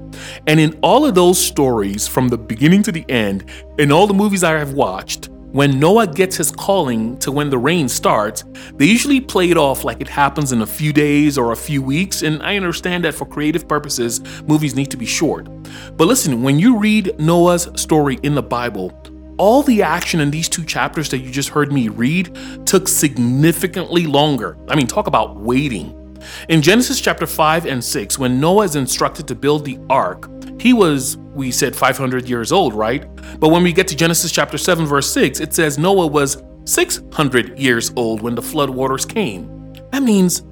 And 0.48 0.58
in 0.58 0.76
all 0.82 1.04
of 1.04 1.14
those 1.14 1.38
stories, 1.38 2.08
from 2.08 2.26
the 2.26 2.36
beginning 2.36 2.82
to 2.84 2.92
the 2.92 3.08
end, 3.08 3.48
in 3.78 3.92
all 3.92 4.08
the 4.08 4.14
movies 4.14 4.42
I 4.42 4.58
have 4.58 4.72
watched, 4.72 5.28
when 5.58 5.80
Noah 5.80 6.06
gets 6.06 6.36
his 6.36 6.52
calling 6.52 7.18
to 7.18 7.32
when 7.32 7.50
the 7.50 7.58
rain 7.58 7.88
starts, 7.88 8.44
they 8.74 8.84
usually 8.84 9.20
play 9.20 9.50
it 9.50 9.56
off 9.56 9.82
like 9.82 10.00
it 10.00 10.06
happens 10.06 10.52
in 10.52 10.62
a 10.62 10.66
few 10.66 10.92
days 10.92 11.36
or 11.36 11.50
a 11.50 11.56
few 11.56 11.82
weeks, 11.82 12.22
and 12.22 12.40
I 12.44 12.54
understand 12.56 13.04
that 13.04 13.14
for 13.14 13.26
creative 13.26 13.66
purposes, 13.66 14.20
movies 14.42 14.76
need 14.76 14.88
to 14.92 14.96
be 14.96 15.04
short. 15.04 15.48
But 15.96 16.06
listen, 16.06 16.44
when 16.44 16.60
you 16.60 16.78
read 16.78 17.18
Noah's 17.18 17.68
story 17.74 18.20
in 18.22 18.36
the 18.36 18.42
Bible, 18.42 18.92
all 19.36 19.64
the 19.64 19.82
action 19.82 20.20
in 20.20 20.30
these 20.30 20.48
two 20.48 20.64
chapters 20.64 21.08
that 21.08 21.18
you 21.18 21.32
just 21.32 21.48
heard 21.48 21.72
me 21.72 21.88
read 21.88 22.38
took 22.64 22.86
significantly 22.86 24.06
longer. 24.06 24.56
I 24.68 24.76
mean, 24.76 24.86
talk 24.86 25.08
about 25.08 25.40
waiting. 25.40 26.07
In 26.48 26.62
Genesis 26.62 27.00
chapter 27.00 27.26
5 27.26 27.66
and 27.66 27.82
6, 27.82 28.18
when 28.18 28.40
Noah 28.40 28.64
is 28.64 28.76
instructed 28.76 29.28
to 29.28 29.34
build 29.34 29.64
the 29.64 29.78
ark, 29.90 30.28
he 30.60 30.72
was, 30.72 31.16
we 31.34 31.50
said, 31.50 31.76
500 31.76 32.28
years 32.28 32.52
old, 32.52 32.74
right? 32.74 33.06
But 33.38 33.50
when 33.50 33.62
we 33.62 33.72
get 33.72 33.88
to 33.88 33.96
Genesis 33.96 34.32
chapter 34.32 34.58
7, 34.58 34.86
verse 34.86 35.12
6, 35.12 35.40
it 35.40 35.54
says 35.54 35.78
Noah 35.78 36.06
was 36.06 36.42
600 36.64 37.58
years 37.58 37.92
old 37.96 38.22
when 38.22 38.34
the 38.34 38.42
flood 38.42 38.70
waters 38.70 39.06
came. 39.06 39.72
That 39.90 40.02
means 40.02 40.42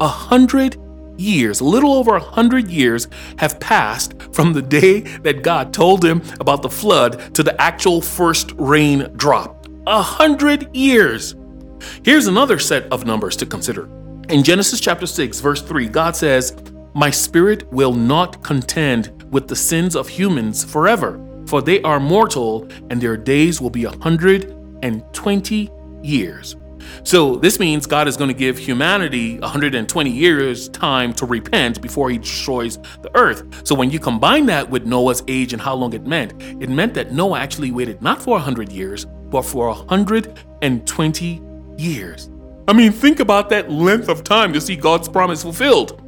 a 0.00 0.08
hundred 0.08 0.76
years, 1.18 1.60
a 1.60 1.64
little 1.64 1.94
over 1.94 2.16
a 2.16 2.20
hundred 2.20 2.68
years, 2.68 3.08
have 3.38 3.58
passed 3.60 4.14
from 4.32 4.52
the 4.52 4.62
day 4.62 5.00
that 5.00 5.42
God 5.42 5.72
told 5.72 6.04
him 6.04 6.22
about 6.40 6.62
the 6.62 6.70
flood 6.70 7.34
to 7.34 7.42
the 7.42 7.60
actual 7.60 8.00
first 8.00 8.52
rain 8.56 9.12
drop. 9.16 9.66
A 9.86 10.02
hundred 10.02 10.74
years. 10.74 11.34
Here's 12.04 12.26
another 12.26 12.58
set 12.58 12.90
of 12.92 13.06
numbers 13.06 13.36
to 13.36 13.46
consider. 13.46 13.88
In 14.28 14.42
Genesis 14.42 14.80
chapter 14.80 15.06
6, 15.06 15.38
verse 15.38 15.62
3, 15.62 15.86
God 15.86 16.16
says, 16.16 16.56
My 16.94 17.10
spirit 17.10 17.72
will 17.72 17.92
not 17.92 18.42
contend 18.42 19.24
with 19.32 19.46
the 19.46 19.54
sins 19.54 19.94
of 19.94 20.08
humans 20.08 20.64
forever, 20.64 21.24
for 21.46 21.62
they 21.62 21.80
are 21.82 22.00
mortal, 22.00 22.66
and 22.90 23.00
their 23.00 23.16
days 23.16 23.60
will 23.60 23.70
be 23.70 23.84
a 23.84 23.96
hundred 23.98 24.50
and 24.82 25.04
twenty 25.12 25.70
years. 26.02 26.56
So 27.04 27.36
this 27.36 27.60
means 27.60 27.86
God 27.86 28.08
is 28.08 28.16
going 28.16 28.26
to 28.26 28.34
give 28.34 28.58
humanity 28.58 29.38
120 29.38 30.10
years 30.10 30.68
time 30.70 31.12
to 31.14 31.26
repent 31.26 31.80
before 31.80 32.10
he 32.10 32.18
destroys 32.18 32.78
the 33.02 33.10
earth. 33.14 33.64
So 33.64 33.76
when 33.76 33.90
you 33.90 34.00
combine 34.00 34.46
that 34.46 34.68
with 34.68 34.86
Noah's 34.86 35.22
age 35.28 35.52
and 35.52 35.62
how 35.62 35.76
long 35.76 35.92
it 35.92 36.04
meant, 36.04 36.32
it 36.60 36.68
meant 36.68 36.94
that 36.94 37.12
Noah 37.12 37.38
actually 37.38 37.70
waited 37.70 38.02
not 38.02 38.20
for 38.20 38.32
100 38.32 38.72
years, 38.72 39.04
but 39.04 39.42
for 39.42 39.68
120 39.68 41.42
years. 41.78 42.28
I 42.68 42.72
mean, 42.72 42.92
think 42.92 43.20
about 43.20 43.48
that 43.50 43.70
length 43.70 44.08
of 44.08 44.24
time 44.24 44.52
to 44.52 44.60
see 44.60 44.76
God's 44.76 45.08
promise 45.08 45.42
fulfilled. 45.42 46.02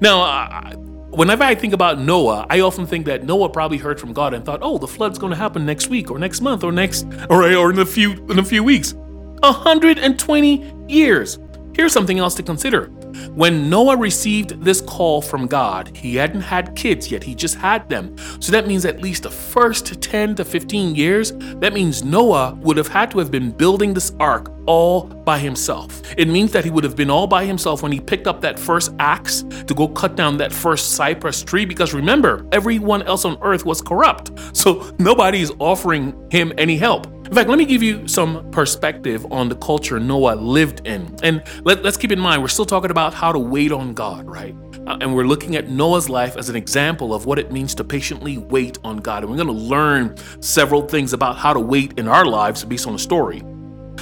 Now, 0.00 0.74
whenever 1.10 1.44
I 1.44 1.54
think 1.54 1.72
about 1.72 1.98
Noah, 1.98 2.46
I 2.50 2.60
often 2.60 2.86
think 2.86 3.06
that 3.06 3.24
Noah 3.24 3.48
probably 3.48 3.78
heard 3.78 3.98
from 3.98 4.12
God 4.12 4.34
and 4.34 4.44
thought, 4.44 4.60
"Oh, 4.62 4.78
the 4.78 4.88
flood's 4.88 5.18
going 5.18 5.30
to 5.30 5.36
happen 5.36 5.64
next 5.64 5.88
week 5.88 6.10
or 6.10 6.18
next 6.18 6.40
month 6.40 6.62
or 6.64 6.72
next 6.72 7.06
or, 7.30 7.44
or 7.54 7.70
in 7.70 7.78
a 7.78 7.86
few 7.86 8.12
in 8.28 8.38
a 8.38 8.44
few 8.44 8.62
weeks." 8.62 8.94
120 9.42 10.74
years. 10.88 11.38
Here's 11.74 11.92
something 11.92 12.18
else 12.18 12.34
to 12.34 12.42
consider. 12.42 12.90
When 13.34 13.68
Noah 13.70 13.96
received 13.96 14.62
this 14.62 14.80
call 14.80 15.20
from 15.22 15.46
God, 15.46 15.96
he 15.96 16.16
hadn't 16.16 16.42
had 16.42 16.74
kids 16.76 17.10
yet, 17.10 17.22
he 17.22 17.34
just 17.34 17.56
had 17.56 17.88
them. 17.88 18.16
So 18.40 18.52
that 18.52 18.66
means 18.66 18.84
at 18.84 19.00
least 19.00 19.24
the 19.24 19.30
first 19.30 20.00
10 20.00 20.34
to 20.36 20.44
15 20.44 20.94
years, 20.94 21.32
that 21.32 21.72
means 21.72 22.04
Noah 22.04 22.54
would 22.60 22.76
have 22.76 22.88
had 22.88 23.10
to 23.12 23.18
have 23.18 23.30
been 23.30 23.50
building 23.50 23.94
this 23.94 24.12
ark 24.20 24.50
all 24.66 25.04
by 25.04 25.38
himself. 25.38 26.02
It 26.16 26.28
means 26.28 26.52
that 26.52 26.64
he 26.64 26.70
would 26.70 26.84
have 26.84 26.96
been 26.96 27.10
all 27.10 27.26
by 27.26 27.44
himself 27.44 27.82
when 27.82 27.92
he 27.92 28.00
picked 28.00 28.26
up 28.26 28.40
that 28.40 28.58
first 28.58 28.92
axe 28.98 29.42
to 29.66 29.74
go 29.74 29.88
cut 29.88 30.16
down 30.16 30.36
that 30.38 30.52
first 30.52 30.92
cypress 30.92 31.42
tree 31.42 31.64
because 31.64 31.92
remember, 31.94 32.46
everyone 32.52 33.02
else 33.02 33.24
on 33.24 33.38
earth 33.42 33.64
was 33.64 33.80
corrupt. 33.80 34.32
So 34.56 34.94
nobody 34.98 35.40
is 35.40 35.52
offering 35.58 36.14
him 36.30 36.52
any 36.58 36.76
help. 36.76 37.06
In 37.26 37.32
fact, 37.32 37.48
let 37.48 37.58
me 37.58 37.64
give 37.64 37.82
you 37.82 38.06
some 38.06 38.50
perspective 38.50 39.26
on 39.32 39.48
the 39.48 39.56
culture 39.56 39.98
Noah 39.98 40.34
lived 40.34 40.86
in. 40.86 41.16
And 41.22 41.42
let, 41.64 41.84
us 41.84 41.96
keep 41.96 42.12
in 42.12 42.20
mind, 42.20 42.42
we're 42.42 42.48
still 42.48 42.66
talking 42.66 42.90
about 42.90 43.14
how 43.14 43.32
to 43.32 43.38
wait 43.38 43.72
on 43.72 43.94
God, 43.94 44.26
right? 44.26 44.54
Uh, 44.86 44.98
and 45.00 45.14
we're 45.14 45.24
looking 45.24 45.56
at 45.56 45.70
Noah's 45.70 46.10
life 46.10 46.36
as 46.36 46.50
an 46.50 46.56
example 46.56 47.14
of 47.14 47.24
what 47.24 47.38
it 47.38 47.50
means 47.50 47.74
to 47.76 47.84
patiently 47.84 48.36
wait 48.36 48.78
on 48.84 48.98
God. 48.98 49.22
And 49.22 49.30
we're 49.30 49.42
going 49.42 49.56
to 49.56 49.64
learn 49.64 50.16
several 50.42 50.82
things 50.86 51.14
about 51.14 51.36
how 51.36 51.54
to 51.54 51.60
wait 51.60 51.98
in 51.98 52.08
our 52.08 52.26
lives 52.26 52.62
based 52.62 52.86
on 52.86 52.92
the 52.92 52.98
story. 52.98 53.42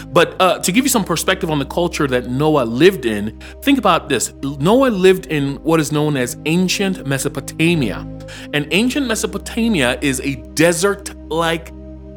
But 0.09 0.41
uh, 0.41 0.59
to 0.59 0.73
give 0.73 0.85
you 0.85 0.91
some 0.91 1.05
perspective 1.05 1.49
on 1.49 1.61
the 1.61 1.65
culture 1.65 2.09
that 2.09 2.29
Noah 2.29 2.65
lived 2.65 3.07
in, 3.07 3.39
think 3.63 3.79
about 3.79 4.09
this. 4.09 4.35
Noah 4.43 4.89
lived 4.89 5.27
in 5.27 5.63
what 5.63 5.79
is 5.79 5.93
known 5.93 6.17
as 6.17 6.37
ancient 6.47 7.07
Mesopotamia. 7.07 7.99
And 8.53 8.67
ancient 8.73 9.07
Mesopotamia 9.07 9.99
is 10.03 10.21
a 10.21 10.37
desert 10.55 11.15
like 11.31 11.71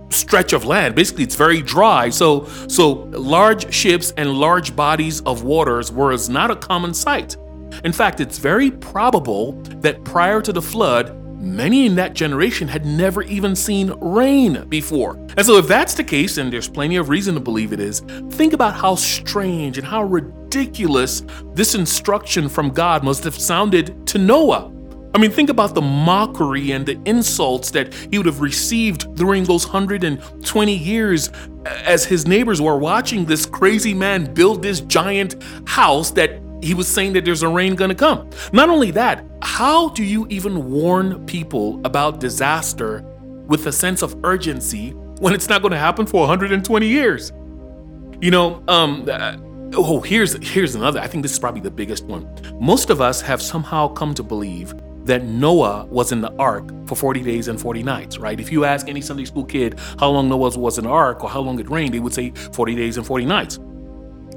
stretch 0.09 0.53
of 0.53 0.65
land. 0.65 0.95
Basically, 0.95 1.23
it's 1.23 1.35
very 1.35 1.61
dry. 1.61 2.09
So, 2.09 2.45
so 2.67 2.91
large 3.11 3.73
ships 3.73 4.11
and 4.17 4.33
large 4.33 4.75
bodies 4.75 5.21
of 5.21 5.43
waters 5.43 5.91
was 5.91 6.29
not 6.29 6.51
a 6.51 6.55
common 6.55 6.93
sight. 6.93 7.37
In 7.83 7.91
fact, 7.91 8.19
it's 8.19 8.37
very 8.37 8.71
probable 8.71 9.53
that 9.81 10.03
prior 10.03 10.41
to 10.41 10.53
the 10.53 10.61
flood, 10.61 11.15
many 11.41 11.85
in 11.85 11.95
that 11.95 12.13
generation 12.13 12.67
had 12.67 12.85
never 12.85 13.21
even 13.23 13.55
seen 13.55 13.91
rain 13.99 14.65
before. 14.69 15.15
And 15.37 15.45
so, 15.45 15.57
if 15.57 15.67
that's 15.67 15.93
the 15.93 16.03
case, 16.03 16.37
and 16.37 16.51
there's 16.51 16.69
plenty 16.69 16.95
of 16.95 17.09
reason 17.09 17.35
to 17.35 17.41
believe 17.41 17.73
it 17.73 17.79
is, 17.79 17.99
think 18.31 18.53
about 18.53 18.75
how 18.75 18.95
strange 18.95 19.77
and 19.77 19.85
how 19.85 20.03
ridiculous 20.03 21.23
this 21.53 21.75
instruction 21.75 22.49
from 22.49 22.69
God 22.69 23.03
must 23.03 23.23
have 23.23 23.35
sounded 23.35 24.07
to 24.07 24.17
Noah. 24.17 24.71
I 25.15 25.17
mean, 25.17 25.31
think 25.31 25.49
about 25.49 25.75
the 25.75 25.81
mockery 25.81 26.71
and 26.71 26.85
the 26.85 26.99
insults 27.05 27.71
that 27.71 27.93
he 28.11 28.17
would 28.17 28.25
have 28.25 28.41
received 28.41 29.15
during 29.15 29.45
those 29.45 29.65
120 29.65 30.75
years 30.75 31.31
as 31.85 32.03
his 32.03 32.27
neighbors 32.27 32.61
were 32.61 32.77
watching 32.77 33.23
this 33.23 33.45
crazy 33.45 33.93
man 33.93 34.33
build 34.33 34.61
this 34.61 34.81
giant 34.81 35.41
house 35.65 36.11
that 36.11 36.41
he 36.61 36.73
was 36.73 36.89
saying 36.89 37.13
that 37.13 37.23
there's 37.23 37.43
a 37.43 37.47
rain 37.47 37.75
gonna 37.75 37.95
come. 37.95 38.29
Not 38.51 38.67
only 38.67 38.91
that, 38.91 39.23
how 39.41 39.87
do 39.89 40.03
you 40.03 40.27
even 40.29 40.69
warn 40.69 41.25
people 41.27 41.79
about 41.85 42.19
disaster 42.19 43.01
with 43.47 43.67
a 43.67 43.71
sense 43.71 44.01
of 44.01 44.17
urgency 44.25 44.89
when 45.21 45.33
it's 45.33 45.47
not 45.47 45.61
gonna 45.61 45.79
happen 45.79 46.05
for 46.05 46.27
120 46.27 46.85
years? 46.85 47.31
You 48.19 48.31
know, 48.31 48.61
um, 48.67 49.07
uh, 49.09 49.37
oh, 49.75 50.01
here's 50.01 50.33
here's 50.45 50.75
another. 50.75 50.99
I 50.99 51.07
think 51.07 51.21
this 51.23 51.31
is 51.31 51.39
probably 51.39 51.61
the 51.61 51.71
biggest 51.71 52.03
one. 52.03 52.27
Most 52.59 52.89
of 52.89 52.99
us 52.99 53.21
have 53.21 53.41
somehow 53.41 53.87
come 53.87 54.13
to 54.15 54.21
believe 54.21 54.73
that 55.05 55.23
Noah 55.23 55.85
was 55.85 56.11
in 56.11 56.21
the 56.21 56.33
ark 56.37 56.69
for 56.87 56.95
40 56.95 57.21
days 57.21 57.47
and 57.47 57.59
40 57.59 57.83
nights, 57.83 58.17
right? 58.17 58.39
If 58.39 58.51
you 58.51 58.65
ask 58.65 58.87
any 58.87 59.01
Sunday 59.01 59.25
school 59.25 59.45
kid 59.45 59.79
how 59.99 60.09
long 60.09 60.29
Noah 60.29 60.57
was 60.57 60.77
in 60.77 60.83
the 60.83 60.89
ark 60.89 61.23
or 61.23 61.29
how 61.29 61.41
long 61.41 61.59
it 61.59 61.69
rained, 61.69 61.93
they 61.93 61.99
would 61.99 62.13
say 62.13 62.31
40 62.31 62.75
days 62.75 62.97
and 62.97 63.05
40 63.05 63.25
nights. 63.25 63.59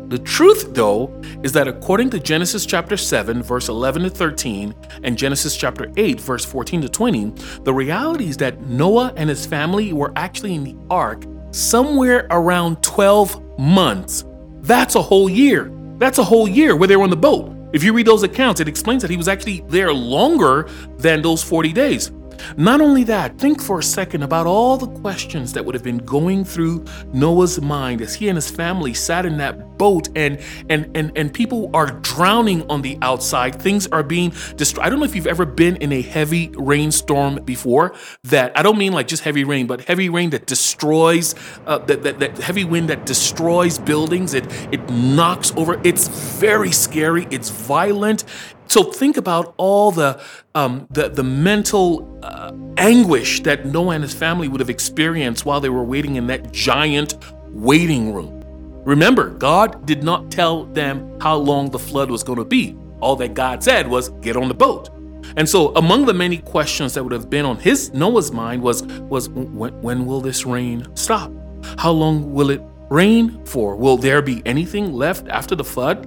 The 0.09 0.19
truth, 0.19 0.73
though, 0.73 1.21
is 1.43 1.53
that 1.53 1.69
according 1.69 2.09
to 2.11 2.19
Genesis 2.19 2.65
chapter 2.65 2.97
7, 2.97 3.43
verse 3.43 3.69
11 3.69 4.05
to 4.05 4.11
13, 4.11 4.75
and 5.03 5.19
Genesis 5.19 5.55
chapter 5.55 5.93
8, 5.99 6.19
verse 6.19 6.47
14 6.47 6.81
to 6.81 6.89
20, 6.89 7.33
the 7.65 7.75
reality 7.75 8.29
is 8.29 8.39
that 8.39 8.59
Noah 8.63 9.13
and 9.17 9.29
his 9.29 9.45
family 9.45 9.93
were 9.93 10.13
actually 10.17 10.55
in 10.55 10.65
the 10.65 10.77
ark 10.89 11.25
somewhere 11.51 12.27
around 12.31 12.83
12 12.83 13.59
months. 13.59 14.25
That's 14.63 14.95
a 14.95 15.03
whole 15.03 15.29
year. 15.29 15.71
That's 15.99 16.17
a 16.17 16.25
whole 16.25 16.49
year 16.49 16.75
where 16.75 16.89
they 16.89 16.97
were 16.97 17.05
on 17.05 17.11
the 17.11 17.17
boat. 17.17 17.58
If 17.73 17.83
you 17.83 17.93
read 17.93 18.07
those 18.07 18.23
accounts, 18.23 18.61
it 18.61 18.69
explains 18.69 19.03
that 19.03 19.11
he 19.11 19.17
was 19.17 19.29
actually 19.29 19.63
there 19.69 19.93
longer 19.93 20.69
than 20.97 21.21
those 21.21 21.43
40 21.43 21.73
days. 21.73 22.11
Not 22.57 22.81
only 22.81 23.05
that, 23.05 23.39
think 23.39 23.63
for 23.63 23.79
a 23.79 23.83
second 23.83 24.23
about 24.23 24.47
all 24.47 24.77
the 24.77 24.89
questions 25.01 25.53
that 25.53 25.65
would 25.65 25.75
have 25.75 25.85
been 25.85 25.99
going 25.99 26.45
through 26.45 26.85
Noah's 27.13 27.61
mind 27.61 28.01
as 28.01 28.15
he 28.15 28.29
and 28.29 28.37
his 28.37 28.51
family 28.51 28.95
sat 28.95 29.27
in 29.27 29.39
that 29.39 29.79
boat 29.79 30.09
and 30.17 30.41
and 30.69 30.91
and 30.95 31.17
and 31.17 31.33
people 31.33 31.71
are 31.73 31.87
drowning 32.03 32.69
on 32.69 32.83
the 32.83 32.99
outside. 33.03 33.61
Things 33.61 33.87
are 33.89 34.03
being 34.03 34.33
destroyed. 34.57 34.87
I 34.87 34.91
don't 34.91 34.99
know 34.99 35.05
if 35.05 35.15
you've 35.15 35.27
ever 35.27 35.47
been 35.47 35.77
in 35.77 35.93
a 35.93 36.03
heavy 36.03 36.51
rainstorm 36.57 37.37
before. 37.45 37.95
That 38.25 38.57
I 38.59 38.63
don't 38.63 38.79
mean 38.79 38.93
like 38.93 39.09
just 39.09 39.23
heavy 39.23 39.45
rain, 39.45 39.67
but 39.67 39.83
heavy 39.83 40.09
rain 40.09 40.31
that 40.31 40.47
destroys 40.47 41.35
uh, 41.67 41.79
that, 41.79 42.03
that 42.03 42.19
that 42.19 42.39
heavy 42.39 42.65
wind 42.65 42.91
that 42.91 43.07
destroys 43.07 43.79
buildings. 43.79 44.35
It 44.35 44.47
it 44.73 44.91
knocks 44.91 45.53
over. 45.57 45.81
It's 45.85 46.09
very 46.09 46.73
scary. 46.73 47.27
It's 47.31 47.51
violent. 47.51 48.25
So 48.69 48.85
think 48.85 49.17
about 49.17 49.55
all 49.57 49.91
the 49.91 50.21
um, 50.55 50.87
the, 50.91 51.09
the 51.09 51.25
mental 51.25 52.19
uh, 52.23 52.53
anguish 52.77 53.41
that 53.41 53.65
Noah 53.67 53.95
and 53.95 54.05
his 54.05 54.15
family 54.15 54.49
would 54.49 54.61
have 54.61 54.71
experienced 54.71 55.47
while 55.47 55.61
they 55.61 55.71
were 55.71 55.85
waiting 55.85 56.17
in 56.17 56.27
that 56.29 56.53
giant 56.53 57.17
waiting 57.51 58.13
room. 58.13 58.43
Remember, 58.85 59.31
God 59.31 59.87
did 59.87 60.03
not 60.03 60.31
tell 60.31 60.65
them 60.65 61.19
how 61.21 61.37
long 61.37 61.71
the 61.71 61.79
flood 61.79 62.11
was 62.11 62.23
going 62.23 62.39
to 62.39 62.45
be. 62.45 62.77
All 63.01 63.17
that 63.17 63.35
God 63.35 63.63
said 63.63 63.89
was, 63.89 64.11
"Get 64.21 64.37
on 64.37 64.49
the 64.49 64.55
boat." 64.55 64.91
And 65.37 65.49
so, 65.49 65.75
among 65.75 66.07
the 66.07 66.15
many 66.15 66.39
questions 66.39 66.95
that 66.95 67.03
would 67.03 67.13
have 67.13 67.31
been 67.31 67.45
on 67.45 67.59
his 67.59 67.93
Noah's 67.93 68.33
mind 68.33 68.63
was 68.63 68.83
was 68.83 69.29
when, 69.31 69.81
when 69.81 70.07
will 70.07 70.21
this 70.21 70.45
rain 70.45 70.87
stop? 70.95 71.33
How 71.79 71.91
long 71.91 72.33
will 72.33 72.51
it 72.51 72.63
rain 72.91 73.45
for? 73.45 73.77
Will 73.77 73.97
there 73.97 74.23
be 74.23 74.43
anything 74.47 74.93
left 74.93 75.29
after 75.29 75.55
the 75.55 75.65
flood? 75.65 76.07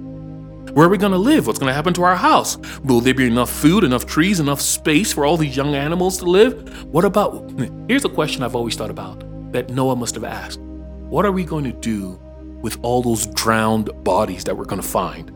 Where 0.74 0.86
are 0.86 0.90
we 0.90 0.96
going 0.96 1.12
to 1.12 1.18
live? 1.18 1.46
What's 1.46 1.58
going 1.58 1.68
to 1.68 1.74
happen 1.74 1.92
to 1.94 2.02
our 2.02 2.16
house? 2.16 2.56
Will 2.82 3.02
there 3.02 3.12
be 3.12 3.26
enough 3.26 3.50
food, 3.50 3.84
enough 3.84 4.06
trees, 4.06 4.40
enough 4.40 4.62
space 4.62 5.12
for 5.12 5.26
all 5.26 5.36
these 5.36 5.54
young 5.54 5.74
animals 5.74 6.16
to 6.18 6.24
live? 6.24 6.86
What 6.86 7.04
about? 7.04 7.52
Here's 7.88 8.06
a 8.06 8.08
question 8.08 8.42
I've 8.42 8.56
always 8.56 8.74
thought 8.74 8.88
about 8.88 9.20
that 9.52 9.68
Noah 9.68 9.96
must 9.96 10.14
have 10.14 10.24
asked 10.24 10.60
What 11.10 11.26
are 11.26 11.32
we 11.32 11.44
going 11.44 11.64
to 11.64 11.74
do 11.74 12.18
with 12.62 12.78
all 12.82 13.02
those 13.02 13.26
drowned 13.26 13.90
bodies 14.02 14.44
that 14.44 14.56
we're 14.56 14.64
going 14.64 14.80
to 14.80 14.88
find? 14.88 15.30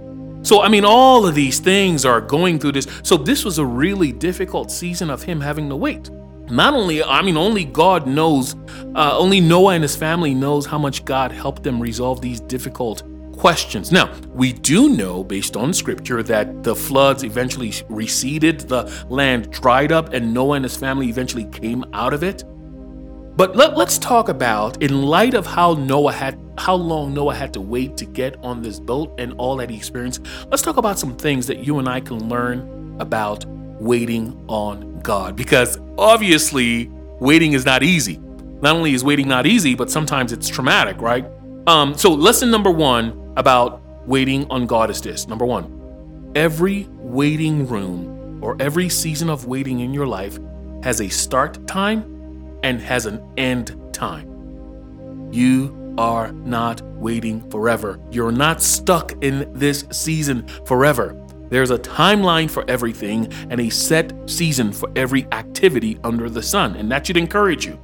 So, 0.47 0.62
I 0.62 0.69
mean, 0.69 0.87
all 0.87 1.26
of 1.26 1.35
these 1.35 1.61
things 1.61 2.07
are 2.07 2.23
going 2.23 2.59
through 2.59 2.73
this. 2.73 2.87
So, 3.02 3.19
this 3.19 3.45
was 3.45 3.59
a 3.59 3.66
really 3.66 4.12
difficult 4.12 4.71
season 4.71 5.11
of 5.11 5.23
him 5.23 5.43
having 5.43 5.69
to 5.69 5.76
wait. 5.76 6.09
Not 6.49 6.73
only, 6.73 7.02
I 7.02 7.21
mean, 7.21 7.37
only 7.37 7.66
God 7.66 8.07
knows, 8.07 8.55
uh, 8.95 9.19
only 9.19 9.40
Noah 9.40 9.75
and 9.75 9.83
his 9.85 9.97
family 9.97 10.33
knows 10.33 10.64
how 10.64 10.78
much 10.78 11.05
God 11.05 11.31
helped 11.31 11.62
them 11.62 11.78
resolve 11.78 12.23
these 12.23 12.40
difficult 12.40 13.02
questions. 13.37 13.93
Now, 13.93 14.12
we 14.35 14.52
do 14.52 14.88
know 14.88 15.23
based 15.23 15.57
on 15.57 15.73
scripture 15.73 16.23
that 16.23 16.62
the 16.62 16.75
floods 16.75 17.23
eventually 17.23 17.73
receded, 17.88 18.61
the 18.61 18.93
land 19.09 19.50
dried 19.50 19.93
up, 19.93 20.12
and 20.12 20.33
Noah 20.33 20.57
and 20.57 20.64
his 20.64 20.76
family 20.76 21.09
eventually 21.09 21.45
came 21.45 21.85
out 21.93 22.12
of 22.12 22.23
it. 22.23 22.45
But 23.37 23.55
let, 23.55 23.75
us 23.75 23.99
talk 23.99 24.31
about, 24.31 24.83
in 24.83 25.02
light 25.02 25.35
of 25.35 25.45
how 25.45 25.75
Noah 25.75 26.12
had, 26.12 26.40
how 26.57 26.75
long 26.75 27.12
Noah 27.12 27.35
had 27.35 27.52
to 27.52 27.61
wait 27.61 27.97
to 27.99 28.07
get 28.07 28.37
on 28.43 28.62
this 28.62 28.81
boat 28.81 29.14
and 29.19 29.35
all 29.35 29.57
that 29.57 29.69
he 29.69 29.76
experienced, 29.76 30.25
let's 30.50 30.62
talk 30.62 30.78
about 30.78 30.99
some 30.99 31.14
things 31.16 31.47
that 31.47 31.59
you 31.59 31.78
and 31.78 31.87
I 31.87 32.00
can 32.00 32.31
learn 32.31 32.97
about 32.99 33.45
waiting 33.78 34.43
on 34.49 35.00
God. 35.00 35.37
Because 35.37 35.78
obviously, 35.99 36.90
waiting 37.21 37.52
is 37.52 37.66
not 37.66 37.83
easy. 37.83 38.19
Not 38.62 38.75
only 38.75 38.95
is 38.95 39.05
waiting 39.05 39.28
not 39.28 39.47
easy, 39.47 39.75
but 39.75 39.90
sometimes 39.90 40.33
it's 40.33 40.49
traumatic, 40.49 40.99
right? 41.02 41.26
Um, 41.66 41.93
so, 41.93 42.14
lesson 42.14 42.50
number 42.50 42.71
one 42.71 43.25
about 43.37 43.83
waiting 44.07 44.47
on 44.50 44.66
God 44.66 44.90
is 44.90 45.00
this 45.00 45.28
number 45.28 45.45
one, 45.45 46.33
every 46.35 46.87
waiting 46.99 47.66
room 47.66 48.43
or 48.43 48.57
every 48.61 48.88
season 48.88 49.31
of 49.31 49.47
waiting 49.47 49.81
in 49.81 49.93
your 49.95 50.07
life 50.07 50.38
has 50.83 51.00
a 51.00 51.09
start 51.09 51.66
time 51.66 52.59
and 52.62 52.81
has 52.81 53.07
an 53.07 53.23
end 53.37 53.78
time. 53.93 55.31
You 55.33 55.95
are 55.99 56.33
not 56.33 56.83
waiting 56.83 57.49
forever. 57.50 57.99
You're 58.11 58.33
not 58.33 58.62
stuck 58.62 59.12
in 59.23 59.50
this 59.52 59.85
season 59.90 60.47
forever. 60.66 61.21
There's 61.49 61.71
a 61.71 61.78
timeline 61.78 62.50
for 62.50 62.69
everything 62.69 63.33
and 63.50 63.61
a 63.61 63.71
set 63.71 64.12
season 64.28 64.73
for 64.73 64.90
every 64.97 65.26
activity 65.33 65.99
under 66.02 66.28
the 66.28 66.43
sun, 66.43 66.76
and 66.76 66.90
that 66.90 67.07
should 67.07 67.16
encourage 67.16 67.64
you. 67.66 67.78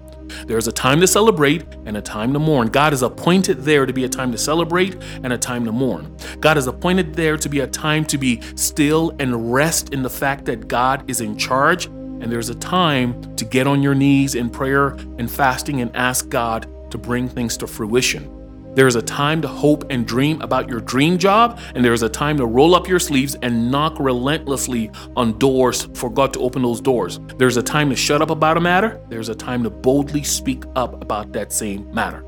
There's 0.46 0.68
a 0.68 0.72
time 0.72 1.00
to 1.00 1.06
celebrate 1.06 1.64
and 1.86 1.96
a 1.96 2.02
time 2.02 2.32
to 2.32 2.38
mourn. 2.38 2.68
God 2.68 2.92
is 2.92 3.02
appointed 3.02 3.62
there 3.62 3.86
to 3.86 3.92
be 3.92 4.04
a 4.04 4.08
time 4.08 4.32
to 4.32 4.38
celebrate 4.38 4.96
and 5.22 5.32
a 5.32 5.38
time 5.38 5.64
to 5.64 5.72
mourn. 5.72 6.16
God 6.40 6.58
is 6.58 6.66
appointed 6.66 7.14
there 7.14 7.36
to 7.36 7.48
be 7.48 7.60
a 7.60 7.66
time 7.66 8.04
to 8.06 8.18
be 8.18 8.40
still 8.56 9.14
and 9.18 9.52
rest 9.52 9.92
in 9.92 10.02
the 10.02 10.10
fact 10.10 10.44
that 10.46 10.68
God 10.68 11.08
is 11.10 11.20
in 11.20 11.36
charge. 11.36 11.86
And 11.86 12.30
there's 12.30 12.50
a 12.50 12.54
time 12.54 13.34
to 13.36 13.44
get 13.44 13.66
on 13.66 13.82
your 13.82 13.94
knees 13.94 14.34
in 14.34 14.50
prayer 14.50 14.88
and 15.18 15.30
fasting 15.30 15.80
and 15.80 15.94
ask 15.96 16.28
God 16.28 16.68
to 16.90 16.98
bring 16.98 17.28
things 17.28 17.56
to 17.56 17.66
fruition. 17.66 18.41
There 18.74 18.86
is 18.86 18.96
a 18.96 19.02
time 19.02 19.42
to 19.42 19.48
hope 19.48 19.84
and 19.90 20.06
dream 20.06 20.40
about 20.40 20.66
your 20.66 20.80
dream 20.80 21.18
job, 21.18 21.60
and 21.74 21.84
there 21.84 21.92
is 21.92 22.02
a 22.02 22.08
time 22.08 22.38
to 22.38 22.46
roll 22.46 22.74
up 22.74 22.88
your 22.88 22.98
sleeves 22.98 23.36
and 23.42 23.70
knock 23.70 23.98
relentlessly 24.00 24.90
on 25.14 25.38
doors 25.38 25.88
for 25.94 26.08
God 26.08 26.32
to 26.32 26.40
open 26.40 26.62
those 26.62 26.80
doors. 26.80 27.20
There's 27.36 27.58
a 27.58 27.62
time 27.62 27.90
to 27.90 27.96
shut 27.96 28.22
up 28.22 28.30
about 28.30 28.56
a 28.56 28.60
matter, 28.60 28.98
there's 29.10 29.28
a 29.28 29.34
time 29.34 29.62
to 29.64 29.70
boldly 29.70 30.22
speak 30.22 30.64
up 30.74 31.02
about 31.02 31.32
that 31.32 31.52
same 31.52 31.92
matter. 31.92 32.24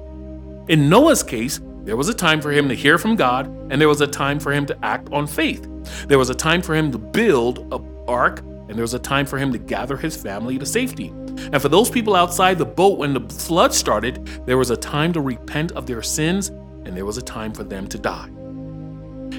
In 0.69 0.91
Noah's 0.91 1.23
case, 1.23 1.61
there 1.85 1.97
was 1.97 2.11
a 2.11 2.15
time 2.15 2.43
for 2.43 2.51
him 2.51 2.69
to 2.69 2.75
hear 2.75 2.99
from 2.99 3.17
God, 3.17 3.47
and 3.71 3.81
there 3.81 3.89
was 3.89 4.03
a 4.03 4.07
time 4.07 4.39
for 4.39 4.53
him 4.53 4.67
to 4.67 4.85
act 4.85 5.09
on 5.13 5.27
faith. 5.27 5.67
There 6.09 6.19
was 6.19 6.29
a 6.29 6.35
time 6.35 6.61
for 6.61 6.75
him 6.75 6.93
to 6.93 6.99
build 6.99 7.73
a 7.73 7.81
ark, 8.07 8.41
and 8.41 8.71
there 8.71 8.83
was 8.83 8.95
a 8.95 8.99
time 8.99 9.25
for 9.25 9.39
him 9.39 9.51
to 9.53 9.59
gather 9.59 9.97
his 9.97 10.15
family 10.15 10.59
to 10.59 10.67
safety. 10.67 11.11
And 11.39 11.61
for 11.61 11.69
those 11.69 11.91
people 11.91 12.15
outside 12.15 12.59
the 12.59 12.65
boat 12.65 12.99
when 12.99 13.15
the 13.15 13.21
flood 13.21 13.75
started, 13.75 14.27
there 14.47 14.59
was 14.59 14.71
a 14.71 14.77
time 14.77 15.13
to 15.13 15.21
repent 15.21 15.73
of 15.73 15.87
their 15.87 16.03
sins 16.03 16.49
and 16.85 16.97
there 16.97 17.05
was 17.05 17.17
a 17.17 17.23
time 17.23 17.53
for 17.53 17.65
them 17.65 17.87
to 17.89 17.99
die. 17.99 18.29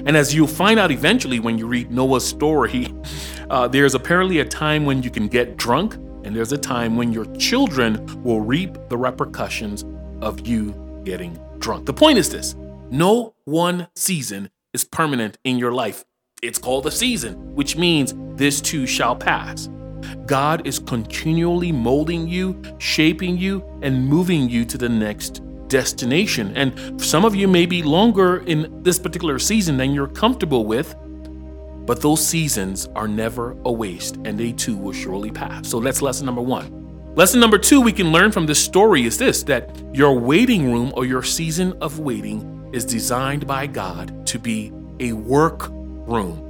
And 0.04 0.16
as 0.16 0.34
you'll 0.34 0.46
find 0.46 0.78
out 0.78 0.90
eventually 0.90 1.40
when 1.40 1.58
you 1.58 1.66
read 1.66 1.90
Noah's 1.90 2.26
story, 2.26 2.94
uh, 3.50 3.68
there's 3.68 3.94
apparently 3.94 4.40
a 4.40 4.44
time 4.44 4.84
when 4.84 5.02
you 5.02 5.10
can 5.10 5.28
get 5.28 5.56
drunk, 5.56 5.94
and 5.94 6.34
there's 6.34 6.52
a 6.52 6.58
time 6.58 6.96
when 6.96 7.12
your 7.12 7.24
children 7.36 8.22
will 8.22 8.40
reap 8.40 8.76
the 8.88 8.96
repercussions 8.96 9.84
of 10.20 10.46
you 10.46 10.74
getting 11.04 11.38
drunk. 11.58 11.86
The 11.86 11.94
point 11.94 12.18
is 12.18 12.30
this 12.30 12.54
no 12.90 13.34
one 13.44 13.88
season 13.96 14.50
is 14.72 14.84
permanent 14.84 15.38
in 15.44 15.58
your 15.58 15.72
life. 15.72 16.04
It's 16.42 16.58
called 16.58 16.86
a 16.86 16.90
season, 16.90 17.54
which 17.54 17.76
means 17.76 18.14
this 18.36 18.60
too 18.60 18.86
shall 18.86 19.16
pass. 19.16 19.68
God 20.26 20.66
is 20.66 20.78
continually 20.78 21.72
molding 21.72 22.28
you, 22.28 22.60
shaping 22.78 23.36
you, 23.38 23.64
and 23.82 24.06
moving 24.06 24.48
you 24.48 24.64
to 24.64 24.78
the 24.78 24.88
next 24.88 25.42
destination. 25.68 26.56
And 26.56 27.00
some 27.00 27.24
of 27.24 27.34
you 27.34 27.48
may 27.48 27.66
be 27.66 27.82
longer 27.82 28.38
in 28.46 28.82
this 28.82 28.98
particular 28.98 29.38
season 29.38 29.76
than 29.76 29.92
you're 29.92 30.08
comfortable 30.08 30.64
with, 30.64 30.94
but 31.86 32.00
those 32.00 32.26
seasons 32.26 32.88
are 32.96 33.08
never 33.08 33.56
a 33.64 33.72
waste 33.72 34.16
and 34.24 34.38
they 34.38 34.52
too 34.52 34.76
will 34.76 34.92
surely 34.92 35.30
pass. 35.30 35.68
So 35.68 35.80
that's 35.80 36.02
lesson 36.02 36.26
number 36.26 36.42
one. 36.42 37.14
Lesson 37.14 37.40
number 37.40 37.58
two 37.58 37.80
we 37.80 37.92
can 37.92 38.12
learn 38.12 38.30
from 38.30 38.44
this 38.44 38.62
story 38.62 39.06
is 39.06 39.16
this 39.16 39.42
that 39.44 39.70
your 39.94 40.18
waiting 40.18 40.72
room 40.72 40.92
or 40.96 41.06
your 41.06 41.22
season 41.22 41.72
of 41.80 41.98
waiting 41.98 42.68
is 42.72 42.84
designed 42.84 43.46
by 43.46 43.66
God 43.66 44.26
to 44.26 44.38
be 44.38 44.72
a 45.00 45.12
work 45.12 45.68
room. 45.70 46.42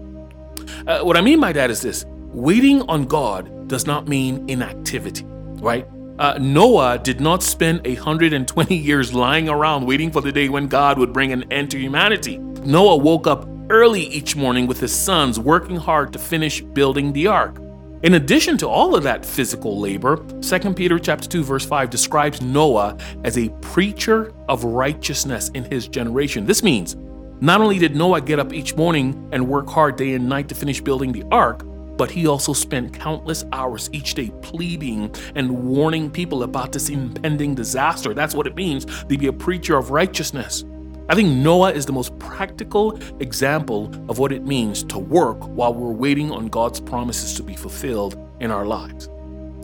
Uh, 0.87 1.01
what 1.01 1.17
I 1.17 1.21
mean 1.21 1.41
by 1.41 1.53
that 1.53 1.71
is 1.71 1.83
this 1.83 2.05
waiting 2.33 2.83
on 2.83 3.07
God 3.07 3.69
does 3.69 3.87
not 3.87 4.09
mean 4.09 4.49
inactivity, 4.49 5.25
right? 5.25 5.87
Uh, 6.19 6.39
Noah 6.41 6.99
did 6.99 7.21
not 7.21 7.43
spend 7.43 7.87
120 7.87 8.75
years 8.77 9.13
lying 9.13 9.49
around 9.49 9.85
waiting 9.85 10.11
for 10.11 10.23
the 10.23 10.33
day 10.33 10.49
when 10.49 10.67
God 10.67 10.99
would 10.99 11.13
bring 11.13 11.33
an 11.33 11.51
end 11.53 11.71
to 11.73 11.79
humanity. 11.79 12.39
Noah 12.39 12.97
woke 12.97 13.27
up 13.27 13.47
early 13.69 14.03
each 14.03 14.37
morning 14.37 14.67
with 14.67 14.81
his 14.81 14.95
sons 14.95 15.39
working 15.39 15.77
hard 15.77 16.13
to 16.13 16.19
finish 16.19 16.61
building 16.61 17.13
the 17.13 17.27
ark. 17.27 17.59
In 18.03 18.15
addition 18.15 18.57
to 18.59 18.69
all 18.69 18.95
of 18.95 19.03
that 19.03 19.27
physical 19.27 19.81
labor, 19.81 20.25
2 20.41 20.75
Peter 20.75 20.99
chapter 20.99 21.29
2 21.29 21.43
verse 21.43 21.67
5 21.67 21.91
describes 21.91 22.41
Noah 22.41 22.97
as 23.25 23.37
a 23.37 23.49
preacher 23.61 24.33
of 24.49 24.65
righteousness 24.65 25.51
in 25.51 25.65
his 25.65 25.89
generation. 25.89 26.47
This 26.47 26.63
means 26.63 26.97
not 27.41 27.61
only 27.61 27.79
did 27.79 27.97
Noah 27.97 28.21
get 28.21 28.39
up 28.39 28.53
each 28.53 28.75
morning 28.77 29.29
and 29.33 29.47
work 29.47 29.69
hard 29.69 29.97
day 29.97 30.15
and 30.15 30.29
night 30.29 30.49
to 30.49 30.55
finish 30.55 30.81
building 30.81 31.13
the 31.13 31.25
ark, 31.31 31.63
but 31.97 32.11
he 32.11 32.27
also 32.27 32.53
spent 32.53 32.93
countless 32.93 33.45
hours 33.53 33.89
each 33.93 34.15
day 34.15 34.31
pleading 34.43 35.15
and 35.35 35.51
warning 35.51 36.11
people 36.11 36.43
about 36.43 36.73
this 36.73 36.89
impending 36.89 37.55
disaster. 37.55 38.15
That's 38.15 38.35
what 38.35 38.47
it 38.47 38.55
means 38.55 38.85
to 38.85 39.19
be 39.19 39.27
a 39.27 39.33
preacher 39.33 39.77
of 39.77 39.91
righteousness. 39.91 40.65
I 41.09 41.15
think 41.15 41.29
Noah 41.29 41.73
is 41.73 41.87
the 41.87 41.93
most 41.93 42.19
practical 42.19 42.99
example 43.21 43.93
of 44.09 44.19
what 44.19 44.33
it 44.33 44.45
means 44.45 44.83
to 44.85 44.99
work 44.99 45.39
while 45.45 45.73
we're 45.73 45.93
waiting 45.93 46.33
on 46.33 46.49
God's 46.49 46.81
promises 46.81 47.35
to 47.35 47.45
be 47.45 47.55
fulfilled 47.55 48.19
in 48.41 48.51
our 48.51 48.67
lives. 48.67 49.09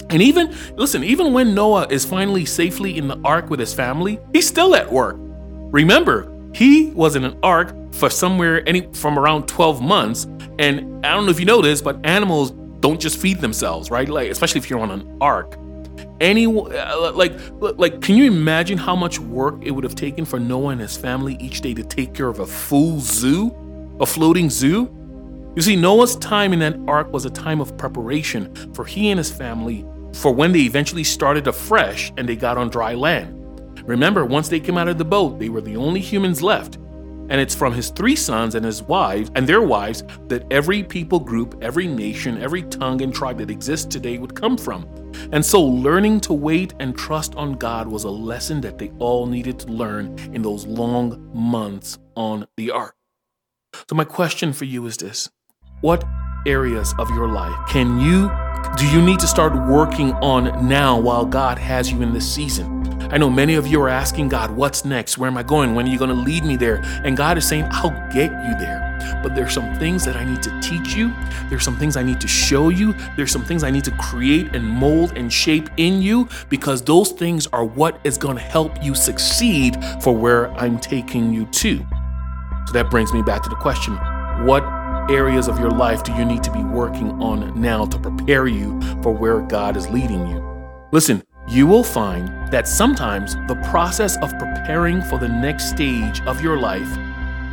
And 0.09 0.23
even, 0.23 0.55
listen, 0.77 1.03
even 1.03 1.33
when 1.33 1.55
Noah 1.55 1.89
is 1.89 2.05
finally 2.05 2.45
safely 2.45 2.97
in 2.97 3.09
the 3.09 3.19
ark 3.25 3.51
with 3.51 3.59
his 3.59 3.75
family, 3.75 4.21
he's 4.33 4.47
still 4.47 4.77
at 4.77 4.93
work. 4.93 5.17
Remember, 5.19 6.32
he 6.55 6.91
was 6.91 7.17
in 7.17 7.25
an 7.25 7.39
ark 7.43 7.75
for 7.93 8.11
somewhere 8.11 8.67
any 8.69 8.89
from 8.93 9.19
around 9.19 9.47
12 9.49 9.81
months. 9.81 10.25
And 10.59 11.05
I 11.05 11.15
don't 11.15 11.25
know 11.25 11.31
if 11.31 11.41
you 11.41 11.47
know 11.47 11.63
this, 11.63 11.81
but 11.81 12.05
animals 12.05 12.53
don't 12.81 13.01
just 13.01 13.19
feed 13.19 13.41
themselves, 13.41 13.91
right? 13.91 14.09
Like 14.09 14.31
especially 14.31 14.59
if 14.59 14.69
you're 14.69 14.81
on 14.81 14.91
an 14.91 15.19
ark. 15.21 15.59
Any 16.21 16.47
uh, 16.47 17.13
like 17.13 17.33
like 17.61 18.01
can 18.01 18.17
you 18.17 18.25
imagine 18.25 18.79
how 18.79 18.95
much 18.95 19.19
work 19.19 19.57
it 19.63 19.71
would 19.71 19.85
have 19.85 19.95
taken 19.95 20.25
for 20.25 20.39
Noah 20.39 20.69
and 20.69 20.81
his 20.81 20.97
family 20.97 21.37
each 21.41 21.61
day 21.61 21.75
to 21.75 21.83
take 21.83 22.15
care 22.15 22.29
of 22.29 22.41
a 22.41 22.47
full 22.47 23.01
zoo, 23.01 23.55
a 24.01 24.07
floating 24.07 24.51
zoo? 24.51 24.91
You 25.55 25.63
see, 25.63 25.77
Noah's 25.77 26.17
time 26.17 26.53
in 26.53 26.61
that 26.61 26.77
ark 26.89 27.13
was 27.13 27.25
a 27.25 27.31
time 27.31 27.61
of 27.61 27.77
preparation 27.77 28.55
for 28.73 28.85
he 28.85 29.11
and 29.11 29.19
his 29.19 29.31
family 29.31 29.85
for 30.15 30.33
when 30.33 30.53
they 30.53 30.61
eventually 30.61 31.05
started 31.05 31.47
afresh 31.47 32.13
and 32.17 32.29
they 32.29 32.37
got 32.37 32.57
on 32.57 32.69
dry 32.69 32.95
land. 32.95 33.42
Remember, 33.85 34.25
once 34.25 34.49
they 34.49 34.61
came 34.61 34.79
out 34.79 34.89
of 34.89 34.99
the 34.99 35.05
boat, 35.05 35.39
they 35.39 35.49
were 35.49 35.61
the 35.61 35.77
only 35.77 36.01
humans 36.01 36.43
left. 36.43 36.77
And 37.29 37.41
it's 37.41 37.55
from 37.55 37.73
his 37.73 37.91
three 37.91 38.17
sons 38.17 38.55
and 38.55 38.65
his 38.65 38.83
wives 38.83 39.31
and 39.35 39.47
their 39.47 39.63
wives 39.63 40.05
that 40.29 40.45
every 40.51 40.83
people 40.83 41.19
group, 41.19 41.57
every 41.63 41.87
nation, 41.87 42.43
every 42.43 42.63
tongue 42.65 43.01
and 43.01 43.15
tribe 43.15 43.39
that 43.39 43.51
exists 43.51 43.87
today 43.87 44.19
would 44.19 44.35
come 44.35 44.59
from. 44.59 44.87
And 45.33 45.45
so 45.45 45.63
learning 45.63 46.21
to 46.23 46.33
wait 46.33 46.75
and 46.79 46.97
trust 46.97 47.35
on 47.37 47.55
God 47.55 47.89
was 47.89 48.05
a 48.05 48.11
lesson 48.11 48.61
that 48.63 48.79
they 48.79 48.91
all 48.99 49.27
needed 49.27 49.59
to 49.61 49.69
learn 49.69 50.19
in 50.35 50.43
those 50.43 50.67
long 50.67 51.31
months 51.33 51.99
on 52.17 52.47
the 52.57 52.71
ark. 52.71 52.97
So 53.89 53.97
my 53.97 54.05
question 54.05 54.53
for 54.53 54.65
you 54.65 54.85
is 54.87 54.97
this. 54.97 55.31
What 55.81 56.05
areas 56.47 56.95
of 56.99 57.09
your 57.11 57.29
life 57.29 57.57
can 57.69 58.01
you 58.01 58.31
do 58.77 58.87
you 58.87 59.03
need 59.03 59.21
to 59.21 59.27
start 59.27 59.55
working 59.69 60.13
on 60.15 60.67
now 60.67 60.99
while 60.99 61.27
God 61.27 61.59
has 61.59 61.93
you 61.93 62.01
in 62.01 62.15
this 62.15 62.33
season? 62.33 62.82
I 63.11 63.19
know 63.19 63.31
many 63.31 63.55
of 63.55 63.67
you 63.67 63.81
are 63.83 63.89
asking 63.89 64.29
God, 64.29 64.51
what's 64.51 64.85
next? 64.85 65.19
Where 65.19 65.29
am 65.29 65.37
I 65.37 65.43
going? 65.43 65.75
When 65.75 65.87
are 65.87 65.91
you 65.91 65.99
going 65.99 66.11
to 66.11 66.17
lead 66.17 66.45
me 66.45 66.57
there? 66.57 66.83
And 67.05 67.17
God 67.17 67.39
is 67.39 67.47
saying, 67.47 67.67
I'll 67.71 67.91
get 68.13 68.31
you 68.31 68.59
there. 68.59 68.93
But 69.23 69.35
there's 69.35 69.53
some 69.53 69.75
things 69.79 70.05
that 70.05 70.17
I 70.17 70.25
need 70.25 70.43
to 70.43 70.61
teach 70.61 70.95
you. 70.95 71.13
There's 71.49 71.65
some 71.65 71.77
things 71.77 71.97
I 71.97 72.03
need 72.03 72.21
to 72.21 72.29
show 72.29 72.69
you. 72.69 72.95
There's 73.17 73.31
some 73.31 73.45
things 73.45 73.65
I 73.65 73.71
need 73.71 73.85
to 73.85 73.91
create 73.93 74.55
and 74.55 74.67
mold 74.67 75.13
and 75.17 75.33
shape 75.33 75.69
in 75.77 76.03
you 76.03 76.29
because 76.49 76.83
those 76.83 77.13
things 77.13 77.47
are 77.49 77.65
what 77.65 78.01
is 78.05 78.17
going 78.19 78.37
to 78.37 78.43
help 78.43 78.83
you 78.83 78.95
succeed 78.95 79.77
for 80.03 80.15
where 80.15 80.53
I'm 80.53 80.79
taking 80.79 81.33
you 81.33 81.47
to. 81.47 81.79
So 82.67 82.73
that 82.73 82.91
brings 82.91 83.13
me 83.13 83.23
back 83.23 83.43
to 83.43 83.49
the 83.49 83.57
question 83.57 83.97
what 84.47 84.65
areas 85.11 85.49
of 85.49 85.59
your 85.59 85.71
life 85.71 86.03
do 86.05 86.13
you 86.15 86.25
need 86.25 86.43
to 86.43 86.51
be 86.53 86.63
working 86.63 87.11
on 87.23 87.61
now 87.61 87.85
to 87.85 87.99
prepare 87.99 88.47
you 88.47 88.81
for 89.03 89.13
where 89.13 89.41
God 89.41 89.77
is 89.77 89.89
leading 89.91 90.27
you? 90.29 90.43
Listen, 90.91 91.23
you 91.49 91.67
will 91.67 91.85
find 91.85 92.29
that 92.51 92.69
sometimes 92.69 93.35
the 93.49 93.61
process 93.71 94.17
of 94.19 94.31
preparing 94.39 95.03
for 95.03 95.19
the 95.19 95.29
next 95.29 95.71
stage 95.71 96.21
of 96.23 96.41
your 96.41 96.59
life 96.59 96.89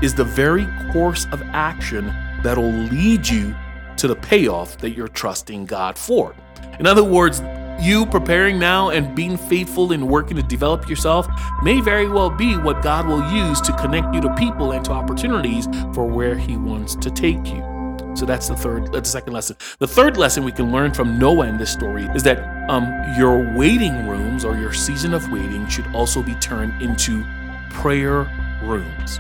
is 0.02 0.14
the 0.14 0.24
very 0.24 0.68
course 0.92 1.26
of 1.32 1.42
action 1.54 2.06
that'll 2.44 2.72
lead 2.72 3.28
you 3.28 3.56
to 3.98 4.08
the 4.08 4.16
payoff 4.16 4.78
that 4.78 4.92
you're 4.92 5.08
trusting 5.08 5.66
God 5.66 5.98
for. 5.98 6.36
In 6.80 6.88
other 6.88 7.04
words, 7.04 7.42
you 7.82 8.06
preparing 8.06 8.60
now 8.60 8.90
and 8.90 9.16
being 9.16 9.38
faithful 9.38 9.92
in 9.92 10.08
working 10.08 10.38
to 10.38 10.44
develop 10.44 10.90
yourself 10.90 11.28
may 11.64 11.82
very 11.82 12.08
well 12.08 12.30
be 12.30 12.58
what 12.58 12.82
God 12.82 13.08
will 13.08 13.30
use 13.32 13.60
to 13.62 13.74
connect 13.74 14.14
you 14.14 14.22
to 14.22 14.34
people 14.36 14.74
and 14.74 14.84
to 14.86 14.92
opportunities 14.92 15.68
for 15.94 16.06
where 16.06 16.38
He 16.38 16.58
wants 16.58 16.96
to 16.96 17.10
take 17.10 17.46
you. 17.48 17.79
So 18.16 18.26
that's 18.26 18.48
the 18.48 18.56
third, 18.56 18.92
that's 18.92 19.10
the 19.10 19.20
second 19.20 19.34
lesson. 19.34 19.56
The 19.80 19.88
third 19.88 20.18
lesson 20.18 20.44
we 20.44 20.52
can 20.52 20.72
learn 20.72 20.94
from 20.94 21.18
Noah 21.18 21.48
in 21.48 21.58
this 21.58 21.72
story 21.72 22.06
is 22.16 22.24
that 22.24 22.70
um, 22.70 22.86
your 23.18 23.56
waiting 23.56 24.08
rooms 24.08 24.44
or 24.44 24.58
your 24.58 24.74
season 24.74 25.14
of 25.14 25.32
waiting 25.32 25.68
should 25.68 25.88
also 25.94 26.22
be 26.22 26.36
turned 26.36 26.82
into 26.82 27.24
prayer 27.70 28.24
rooms. 28.64 29.20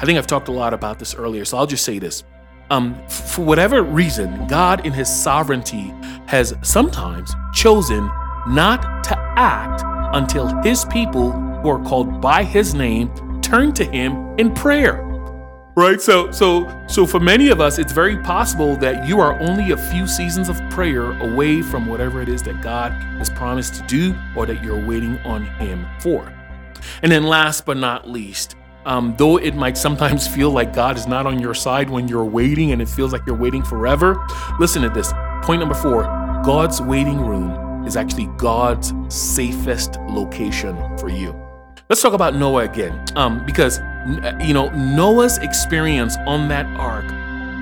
I 0.00 0.04
think 0.04 0.18
I've 0.18 0.26
talked 0.26 0.48
a 0.48 0.52
lot 0.52 0.72
about 0.72 0.98
this 0.98 1.14
earlier, 1.14 1.44
so 1.44 1.58
I'll 1.58 1.66
just 1.66 1.84
say 1.84 1.98
this. 1.98 2.24
Um, 2.70 2.94
for 3.08 3.44
whatever 3.44 3.82
reason, 3.82 4.46
God 4.46 4.86
in 4.86 4.92
His 4.92 5.08
sovereignty 5.08 5.92
has 6.26 6.54
sometimes 6.62 7.34
chosen 7.52 8.06
not 8.48 9.04
to 9.04 9.18
act 9.36 9.82
until 10.14 10.48
His 10.62 10.84
people 10.86 11.32
who 11.32 11.68
are 11.68 11.82
called 11.84 12.20
by 12.20 12.44
His 12.44 12.74
name 12.74 13.10
turn 13.42 13.72
to 13.74 13.84
Him 13.84 14.34
in 14.38 14.54
prayer. 14.54 15.09
Right? 15.76 16.00
So 16.00 16.30
so 16.32 16.68
so 16.88 17.06
for 17.06 17.20
many 17.20 17.48
of 17.48 17.60
us 17.60 17.78
it's 17.78 17.92
very 17.92 18.16
possible 18.18 18.76
that 18.76 19.06
you 19.06 19.20
are 19.20 19.40
only 19.40 19.70
a 19.70 19.76
few 19.76 20.06
seasons 20.06 20.48
of 20.48 20.60
prayer 20.70 21.18
away 21.20 21.62
from 21.62 21.86
whatever 21.86 22.20
it 22.20 22.28
is 22.28 22.42
that 22.42 22.60
God 22.60 22.92
has 22.92 23.30
promised 23.30 23.74
to 23.76 23.86
do 23.86 24.14
or 24.36 24.46
that 24.46 24.62
you're 24.64 24.84
waiting 24.84 25.18
on 25.20 25.44
him 25.44 25.86
for. 26.00 26.32
And 27.02 27.12
then 27.12 27.24
last 27.24 27.66
but 27.66 27.76
not 27.76 28.08
least, 28.08 28.56
um, 28.84 29.14
though 29.16 29.36
it 29.36 29.54
might 29.54 29.76
sometimes 29.76 30.26
feel 30.26 30.50
like 30.50 30.72
God 30.72 30.96
is 30.96 31.06
not 31.06 31.26
on 31.26 31.38
your 31.38 31.54
side 31.54 31.88
when 31.88 32.08
you're 32.08 32.24
waiting 32.24 32.72
and 32.72 32.82
it 32.82 32.88
feels 32.88 33.12
like 33.12 33.22
you're 33.26 33.36
waiting 33.36 33.62
forever, 33.62 34.26
listen 34.58 34.82
to 34.82 34.88
this. 34.88 35.12
Point 35.42 35.60
number 35.60 35.74
four 35.74 36.02
God's 36.44 36.80
waiting 36.80 37.20
room 37.20 37.86
is 37.86 37.96
actually 37.96 38.26
God's 38.38 38.92
safest 39.08 39.98
location 40.08 40.76
for 40.98 41.08
you. 41.08 41.38
Let's 41.88 42.02
talk 42.02 42.12
about 42.12 42.34
Noah 42.34 42.64
again, 42.64 43.04
um, 43.16 43.44
because 43.44 43.80
you 44.40 44.54
know 44.54 44.70
Noah's 44.70 45.38
experience 45.38 46.16
on 46.26 46.48
that 46.48 46.66
ark 46.78 47.06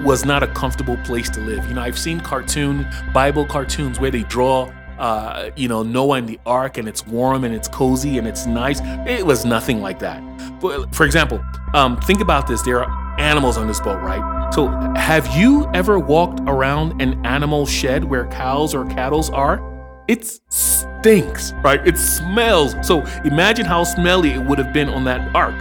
was 0.05 0.25
not 0.25 0.43
a 0.43 0.47
comfortable 0.49 0.97
place 0.99 1.29
to 1.31 1.41
live. 1.41 1.67
You 1.69 1.75
know, 1.75 1.83
I've 1.83 1.99
seen 1.99 2.21
cartoon 2.21 2.87
Bible 3.13 3.45
cartoons 3.45 3.99
where 3.99 4.11
they 4.11 4.23
draw 4.23 4.73
uh, 4.99 5.51
you 5.57 5.69
know, 5.69 5.83
Noah 5.83 6.19
in 6.19 6.27
the 6.27 6.41
ark 6.45 6.77
and 6.77 6.89
it's 6.89 7.07
warm 7.07 7.45
and 7.45 7.55
it's 7.55 7.69
cozy 7.69 8.19
and 8.19 8.27
it's 8.27 8.47
nice. 8.47 8.81
It 9.07 9.25
was 9.25 9.45
nothing 9.45 9.81
like 9.81 10.01
that. 10.01 10.21
But 10.61 10.95
for 10.95 11.07
example, 11.07 11.41
um, 11.75 12.01
think 12.01 12.21
about 12.21 12.47
this. 12.47 12.63
There 12.63 12.83
are 12.83 13.21
animals 13.21 13.57
on 13.57 13.69
this 13.69 13.81
boat, 13.81 14.01
right? 14.03 14.53
So 14.53 14.69
have 14.97 15.27
you 15.37 15.71
ever 15.73 15.99
walked 15.99 16.41
around 16.47 17.01
an 17.01 17.25
animal 17.25 17.67
shed 17.67 18.05
where 18.05 18.27
cows 18.27 18.75
or 18.75 18.87
cattle 18.87 19.25
are? 19.33 19.65
It 20.09 20.41
stinks, 20.49 21.53
right? 21.63 21.87
It 21.87 21.99
smells. 21.99 22.75
So 22.83 23.03
imagine 23.25 23.67
how 23.67 23.85
smelly 23.85 24.31
it 24.31 24.45
would 24.47 24.59
have 24.59 24.73
been 24.73 24.89
on 24.89 25.05
that 25.05 25.35
ark. 25.35 25.55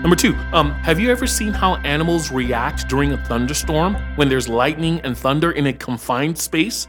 Number 0.00 0.16
two, 0.16 0.34
um, 0.52 0.72
have 0.72 0.98
you 0.98 1.10
ever 1.10 1.26
seen 1.26 1.52
how 1.52 1.76
animals 1.76 2.30
react 2.30 2.88
during 2.88 3.12
a 3.12 3.24
thunderstorm 3.24 3.94
when 4.16 4.28
there's 4.28 4.48
lightning 4.48 5.00
and 5.00 5.16
thunder 5.16 5.52
in 5.52 5.66
a 5.66 5.72
confined 5.72 6.38
space? 6.38 6.88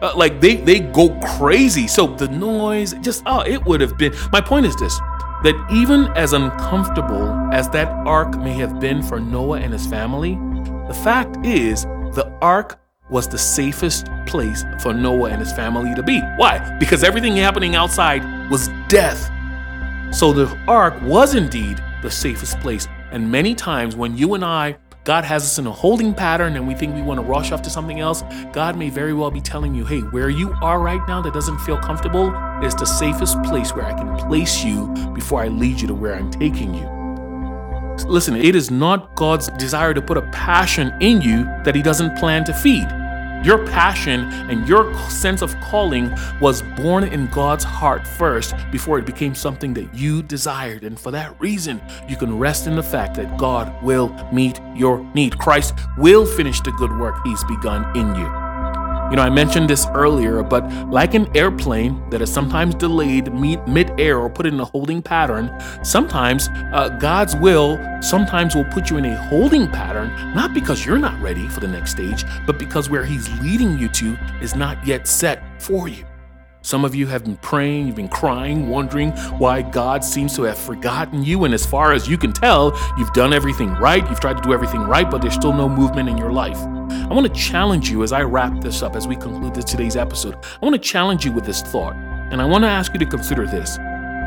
Uh, 0.00 0.12
like 0.16 0.40
they 0.40 0.56
they 0.56 0.80
go 0.80 1.10
crazy. 1.38 1.86
So 1.86 2.08
the 2.08 2.28
noise, 2.28 2.94
just 3.02 3.22
oh, 3.26 3.40
it 3.40 3.64
would 3.64 3.80
have 3.80 3.96
been. 3.96 4.12
My 4.32 4.40
point 4.40 4.66
is 4.66 4.74
this: 4.76 4.98
that 5.42 5.54
even 5.70 6.06
as 6.16 6.32
uncomfortable 6.32 7.28
as 7.52 7.68
that 7.70 7.88
ark 8.06 8.36
may 8.38 8.52
have 8.52 8.80
been 8.80 9.02
for 9.02 9.20
Noah 9.20 9.60
and 9.60 9.72
his 9.72 9.86
family, 9.86 10.34
the 10.88 10.94
fact 10.94 11.44
is 11.44 11.82
the 12.14 12.32
ark 12.40 12.78
was 13.10 13.28
the 13.28 13.38
safest 13.38 14.06
place 14.26 14.64
for 14.80 14.94
Noah 14.94 15.30
and 15.30 15.40
his 15.40 15.52
family 15.52 15.94
to 15.94 16.02
be. 16.02 16.20
Why? 16.36 16.76
Because 16.78 17.04
everything 17.04 17.36
happening 17.36 17.74
outside 17.74 18.22
was 18.50 18.68
death. 18.88 19.30
So 20.12 20.30
the 20.30 20.46
ark 20.68 21.00
was 21.00 21.34
indeed 21.34 21.82
the 22.02 22.10
safest 22.10 22.60
place. 22.60 22.86
And 23.12 23.30
many 23.30 23.54
times 23.54 23.96
when 23.96 24.16
you 24.16 24.34
and 24.34 24.44
I, 24.44 24.76
God 25.04 25.24
has 25.24 25.42
us 25.42 25.58
in 25.58 25.66
a 25.66 25.72
holding 25.72 26.12
pattern 26.12 26.54
and 26.54 26.68
we 26.68 26.74
think 26.74 26.94
we 26.94 27.00
want 27.00 27.18
to 27.18 27.24
rush 27.24 27.50
off 27.50 27.62
to 27.62 27.70
something 27.70 27.98
else, 27.98 28.22
God 28.52 28.76
may 28.76 28.90
very 28.90 29.14
well 29.14 29.30
be 29.30 29.40
telling 29.40 29.74
you, 29.74 29.86
hey, 29.86 30.00
where 30.00 30.28
you 30.28 30.54
are 30.60 30.80
right 30.80 31.00
now 31.08 31.22
that 31.22 31.32
doesn't 31.32 31.58
feel 31.60 31.78
comfortable 31.78 32.30
is 32.62 32.74
the 32.74 32.84
safest 32.84 33.42
place 33.42 33.74
where 33.74 33.86
I 33.86 33.94
can 33.94 34.14
place 34.28 34.62
you 34.62 34.88
before 35.14 35.42
I 35.42 35.48
lead 35.48 35.80
you 35.80 35.88
to 35.88 35.94
where 35.94 36.14
I'm 36.14 36.30
taking 36.30 36.74
you. 36.74 36.86
Listen, 38.06 38.36
it 38.36 38.54
is 38.54 38.70
not 38.70 39.14
God's 39.14 39.48
desire 39.58 39.94
to 39.94 40.02
put 40.02 40.18
a 40.18 40.22
passion 40.30 40.92
in 41.00 41.22
you 41.22 41.44
that 41.64 41.74
He 41.74 41.82
doesn't 41.82 42.18
plan 42.18 42.44
to 42.44 42.52
feed. 42.52 42.86
Your 43.44 43.66
passion 43.66 44.20
and 44.50 44.68
your 44.68 44.94
sense 45.10 45.42
of 45.42 45.58
calling 45.60 46.12
was 46.40 46.62
born 46.62 47.04
in 47.04 47.26
God's 47.28 47.64
heart 47.64 48.06
first 48.06 48.54
before 48.70 48.98
it 48.98 49.06
became 49.06 49.34
something 49.34 49.74
that 49.74 49.92
you 49.94 50.22
desired. 50.22 50.84
And 50.84 50.98
for 50.98 51.10
that 51.10 51.38
reason, 51.40 51.80
you 52.08 52.16
can 52.16 52.38
rest 52.38 52.66
in 52.66 52.76
the 52.76 52.82
fact 52.82 53.16
that 53.16 53.36
God 53.36 53.82
will 53.82 54.08
meet 54.32 54.60
your 54.74 55.04
need. 55.14 55.38
Christ 55.38 55.74
will 55.98 56.24
finish 56.24 56.60
the 56.60 56.72
good 56.72 56.96
work 56.98 57.16
He's 57.24 57.42
begun 57.44 57.96
in 57.96 58.14
you. 58.14 58.41
You 59.12 59.16
know, 59.16 59.24
I 59.24 59.28
mentioned 59.28 59.68
this 59.68 59.86
earlier, 59.92 60.42
but 60.42 60.66
like 60.88 61.12
an 61.12 61.28
airplane 61.36 62.02
that 62.08 62.22
is 62.22 62.32
sometimes 62.32 62.74
delayed 62.74 63.30
mid-air 63.30 64.18
or 64.18 64.30
put 64.30 64.46
in 64.46 64.58
a 64.58 64.64
holding 64.64 65.02
pattern, 65.02 65.54
sometimes 65.82 66.48
uh, 66.72 66.96
God's 66.98 67.36
will 67.36 67.78
sometimes 68.00 68.54
will 68.54 68.64
put 68.64 68.88
you 68.88 68.96
in 68.96 69.04
a 69.04 69.14
holding 69.24 69.68
pattern, 69.68 70.08
not 70.34 70.54
because 70.54 70.86
you're 70.86 70.96
not 70.96 71.20
ready 71.20 71.46
for 71.46 71.60
the 71.60 71.68
next 71.68 71.90
stage, 71.90 72.24
but 72.46 72.58
because 72.58 72.88
where 72.88 73.04
He's 73.04 73.28
leading 73.42 73.78
you 73.78 73.90
to 73.90 74.16
is 74.40 74.56
not 74.56 74.82
yet 74.86 75.06
set 75.06 75.60
for 75.60 75.88
you. 75.88 76.06
Some 76.62 76.82
of 76.82 76.94
you 76.94 77.06
have 77.08 77.24
been 77.24 77.36
praying, 77.36 77.88
you've 77.88 77.96
been 77.96 78.08
crying, 78.08 78.70
wondering 78.70 79.10
why 79.36 79.60
God 79.60 80.02
seems 80.04 80.34
to 80.36 80.44
have 80.44 80.56
forgotten 80.56 81.22
you. 81.22 81.44
And 81.44 81.52
as 81.52 81.66
far 81.66 81.92
as 81.92 82.08
you 82.08 82.16
can 82.16 82.32
tell, 82.32 82.80
you've 82.96 83.12
done 83.12 83.34
everything 83.34 83.74
right, 83.74 84.08
you've 84.08 84.20
tried 84.20 84.38
to 84.38 84.42
do 84.42 84.54
everything 84.54 84.80
right, 84.80 85.10
but 85.10 85.20
there's 85.20 85.34
still 85.34 85.52
no 85.52 85.68
movement 85.68 86.08
in 86.08 86.16
your 86.16 86.32
life. 86.32 86.56
I 87.12 87.14
want 87.14 87.26
to 87.26 87.38
challenge 87.38 87.90
you 87.90 88.02
as 88.02 88.10
I 88.10 88.22
wrap 88.22 88.62
this 88.62 88.82
up, 88.82 88.96
as 88.96 89.06
we 89.06 89.16
conclude 89.16 89.54
this, 89.54 89.66
today's 89.66 89.96
episode. 89.96 90.34
I 90.34 90.64
want 90.64 90.72
to 90.72 90.78
challenge 90.78 91.26
you 91.26 91.32
with 91.32 91.44
this 91.44 91.60
thought. 91.60 91.94
And 91.94 92.40
I 92.40 92.46
want 92.46 92.64
to 92.64 92.68
ask 92.68 92.94
you 92.94 92.98
to 93.00 93.04
consider 93.04 93.44
this 93.44 93.76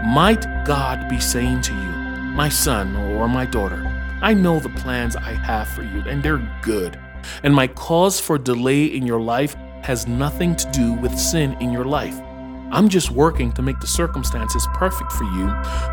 Might 0.05 0.45
God 0.65 1.09
be 1.09 1.19
saying 1.19 1.61
to 1.61 1.73
you, 1.73 1.89
my 2.35 2.47
son 2.47 2.95
or 2.95 3.27
my 3.27 3.47
daughter, 3.47 3.87
I 4.21 4.35
know 4.35 4.59
the 4.59 4.69
plans 4.69 5.15
I 5.15 5.31
have 5.31 5.67
for 5.69 5.81
you, 5.81 6.01
and 6.01 6.21
they're 6.21 6.47
good. 6.61 6.99
And 7.41 7.55
my 7.55 7.65
cause 7.65 8.19
for 8.19 8.37
delay 8.37 8.85
in 8.85 9.07
your 9.07 9.19
life 9.19 9.55
has 9.81 10.05
nothing 10.05 10.55
to 10.55 10.69
do 10.69 10.93
with 10.93 11.17
sin 11.17 11.57
in 11.59 11.71
your 11.71 11.85
life. 11.85 12.21
I'm 12.69 12.87
just 12.87 13.09
working 13.09 13.51
to 13.53 13.63
make 13.63 13.79
the 13.79 13.87
circumstances 13.87 14.67
perfect 14.75 15.11
for 15.11 15.23
you 15.23 15.47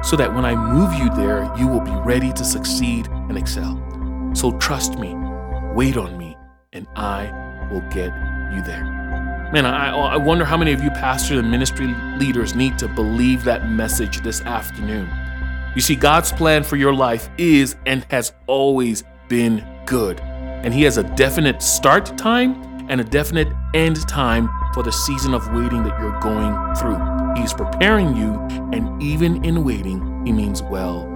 so 0.04 0.14
that 0.16 0.34
when 0.34 0.44
I 0.44 0.54
move 0.54 0.92
you 0.92 1.08
there, 1.16 1.50
you 1.56 1.66
will 1.68 1.80
be 1.80 1.96
ready 2.04 2.34
to 2.34 2.44
succeed 2.44 3.08
and 3.08 3.38
excel. 3.38 3.80
So 4.34 4.52
trust 4.58 4.98
me, 4.98 5.14
wait 5.74 5.96
on 5.96 6.18
me, 6.18 6.31
and 6.72 6.86
I 6.96 7.68
will 7.70 7.82
get 7.90 8.12
you 8.52 8.62
there. 8.62 8.84
Man, 9.52 9.66
I, 9.66 9.90
I 9.90 10.16
wonder 10.16 10.44
how 10.44 10.56
many 10.56 10.72
of 10.72 10.82
you 10.82 10.90
pastors 10.90 11.38
and 11.38 11.50
ministry 11.50 11.86
leaders 12.16 12.54
need 12.54 12.78
to 12.78 12.88
believe 12.88 13.44
that 13.44 13.68
message 13.68 14.22
this 14.22 14.40
afternoon. 14.42 15.10
You 15.74 15.82
see, 15.82 15.94
God's 15.94 16.32
plan 16.32 16.64
for 16.64 16.76
your 16.76 16.94
life 16.94 17.28
is 17.36 17.76
and 17.86 18.06
has 18.10 18.32
always 18.46 19.04
been 19.28 19.66
good. 19.84 20.20
And 20.20 20.72
He 20.72 20.82
has 20.84 20.96
a 20.96 21.02
definite 21.02 21.62
start 21.62 22.16
time 22.16 22.86
and 22.88 23.00
a 23.00 23.04
definite 23.04 23.48
end 23.74 24.06
time 24.08 24.48
for 24.72 24.82
the 24.82 24.92
season 24.92 25.34
of 25.34 25.46
waiting 25.52 25.82
that 25.84 26.00
you're 26.00 26.18
going 26.20 26.54
through. 26.76 26.98
He's 27.36 27.52
preparing 27.52 28.16
you, 28.16 28.34
and 28.72 29.02
even 29.02 29.44
in 29.44 29.64
waiting, 29.64 30.24
He 30.26 30.32
means 30.32 30.62
well. 30.62 31.11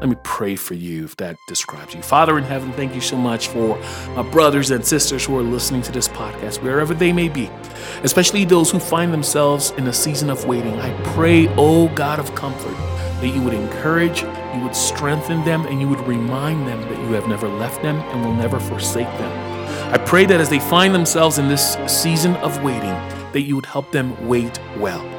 Let 0.00 0.08
me 0.08 0.16
pray 0.22 0.54
for 0.54 0.74
you 0.74 1.06
if 1.06 1.16
that 1.16 1.36
describes 1.48 1.92
you. 1.92 2.02
Father 2.02 2.38
in 2.38 2.44
heaven, 2.44 2.72
thank 2.74 2.94
you 2.94 3.00
so 3.00 3.16
much 3.16 3.48
for 3.48 3.76
my 4.14 4.22
brothers 4.22 4.70
and 4.70 4.84
sisters 4.86 5.24
who 5.24 5.36
are 5.36 5.42
listening 5.42 5.82
to 5.82 5.92
this 5.92 6.06
podcast, 6.06 6.62
wherever 6.62 6.94
they 6.94 7.12
may 7.12 7.28
be, 7.28 7.50
especially 8.04 8.44
those 8.44 8.70
who 8.70 8.78
find 8.78 9.12
themselves 9.12 9.72
in 9.72 9.88
a 9.88 9.92
season 9.92 10.30
of 10.30 10.44
waiting. 10.46 10.78
I 10.78 10.92
pray, 11.02 11.48
oh 11.56 11.88
God 11.96 12.20
of 12.20 12.32
comfort, 12.36 12.76
that 13.20 13.34
you 13.34 13.42
would 13.42 13.54
encourage, 13.54 14.22
you 14.22 14.60
would 14.62 14.76
strengthen 14.76 15.44
them, 15.44 15.66
and 15.66 15.80
you 15.80 15.88
would 15.88 16.06
remind 16.06 16.68
them 16.68 16.80
that 16.82 16.98
you 17.00 17.12
have 17.14 17.26
never 17.26 17.48
left 17.48 17.82
them 17.82 17.96
and 17.96 18.24
will 18.24 18.34
never 18.34 18.60
forsake 18.60 19.08
them. 19.18 19.92
I 19.92 19.98
pray 19.98 20.26
that 20.26 20.40
as 20.40 20.48
they 20.48 20.60
find 20.60 20.94
themselves 20.94 21.38
in 21.38 21.48
this 21.48 21.76
season 21.88 22.36
of 22.36 22.62
waiting, 22.62 22.94
that 23.32 23.42
you 23.42 23.56
would 23.56 23.66
help 23.66 23.90
them 23.90 24.28
wait 24.28 24.60
well. 24.76 25.17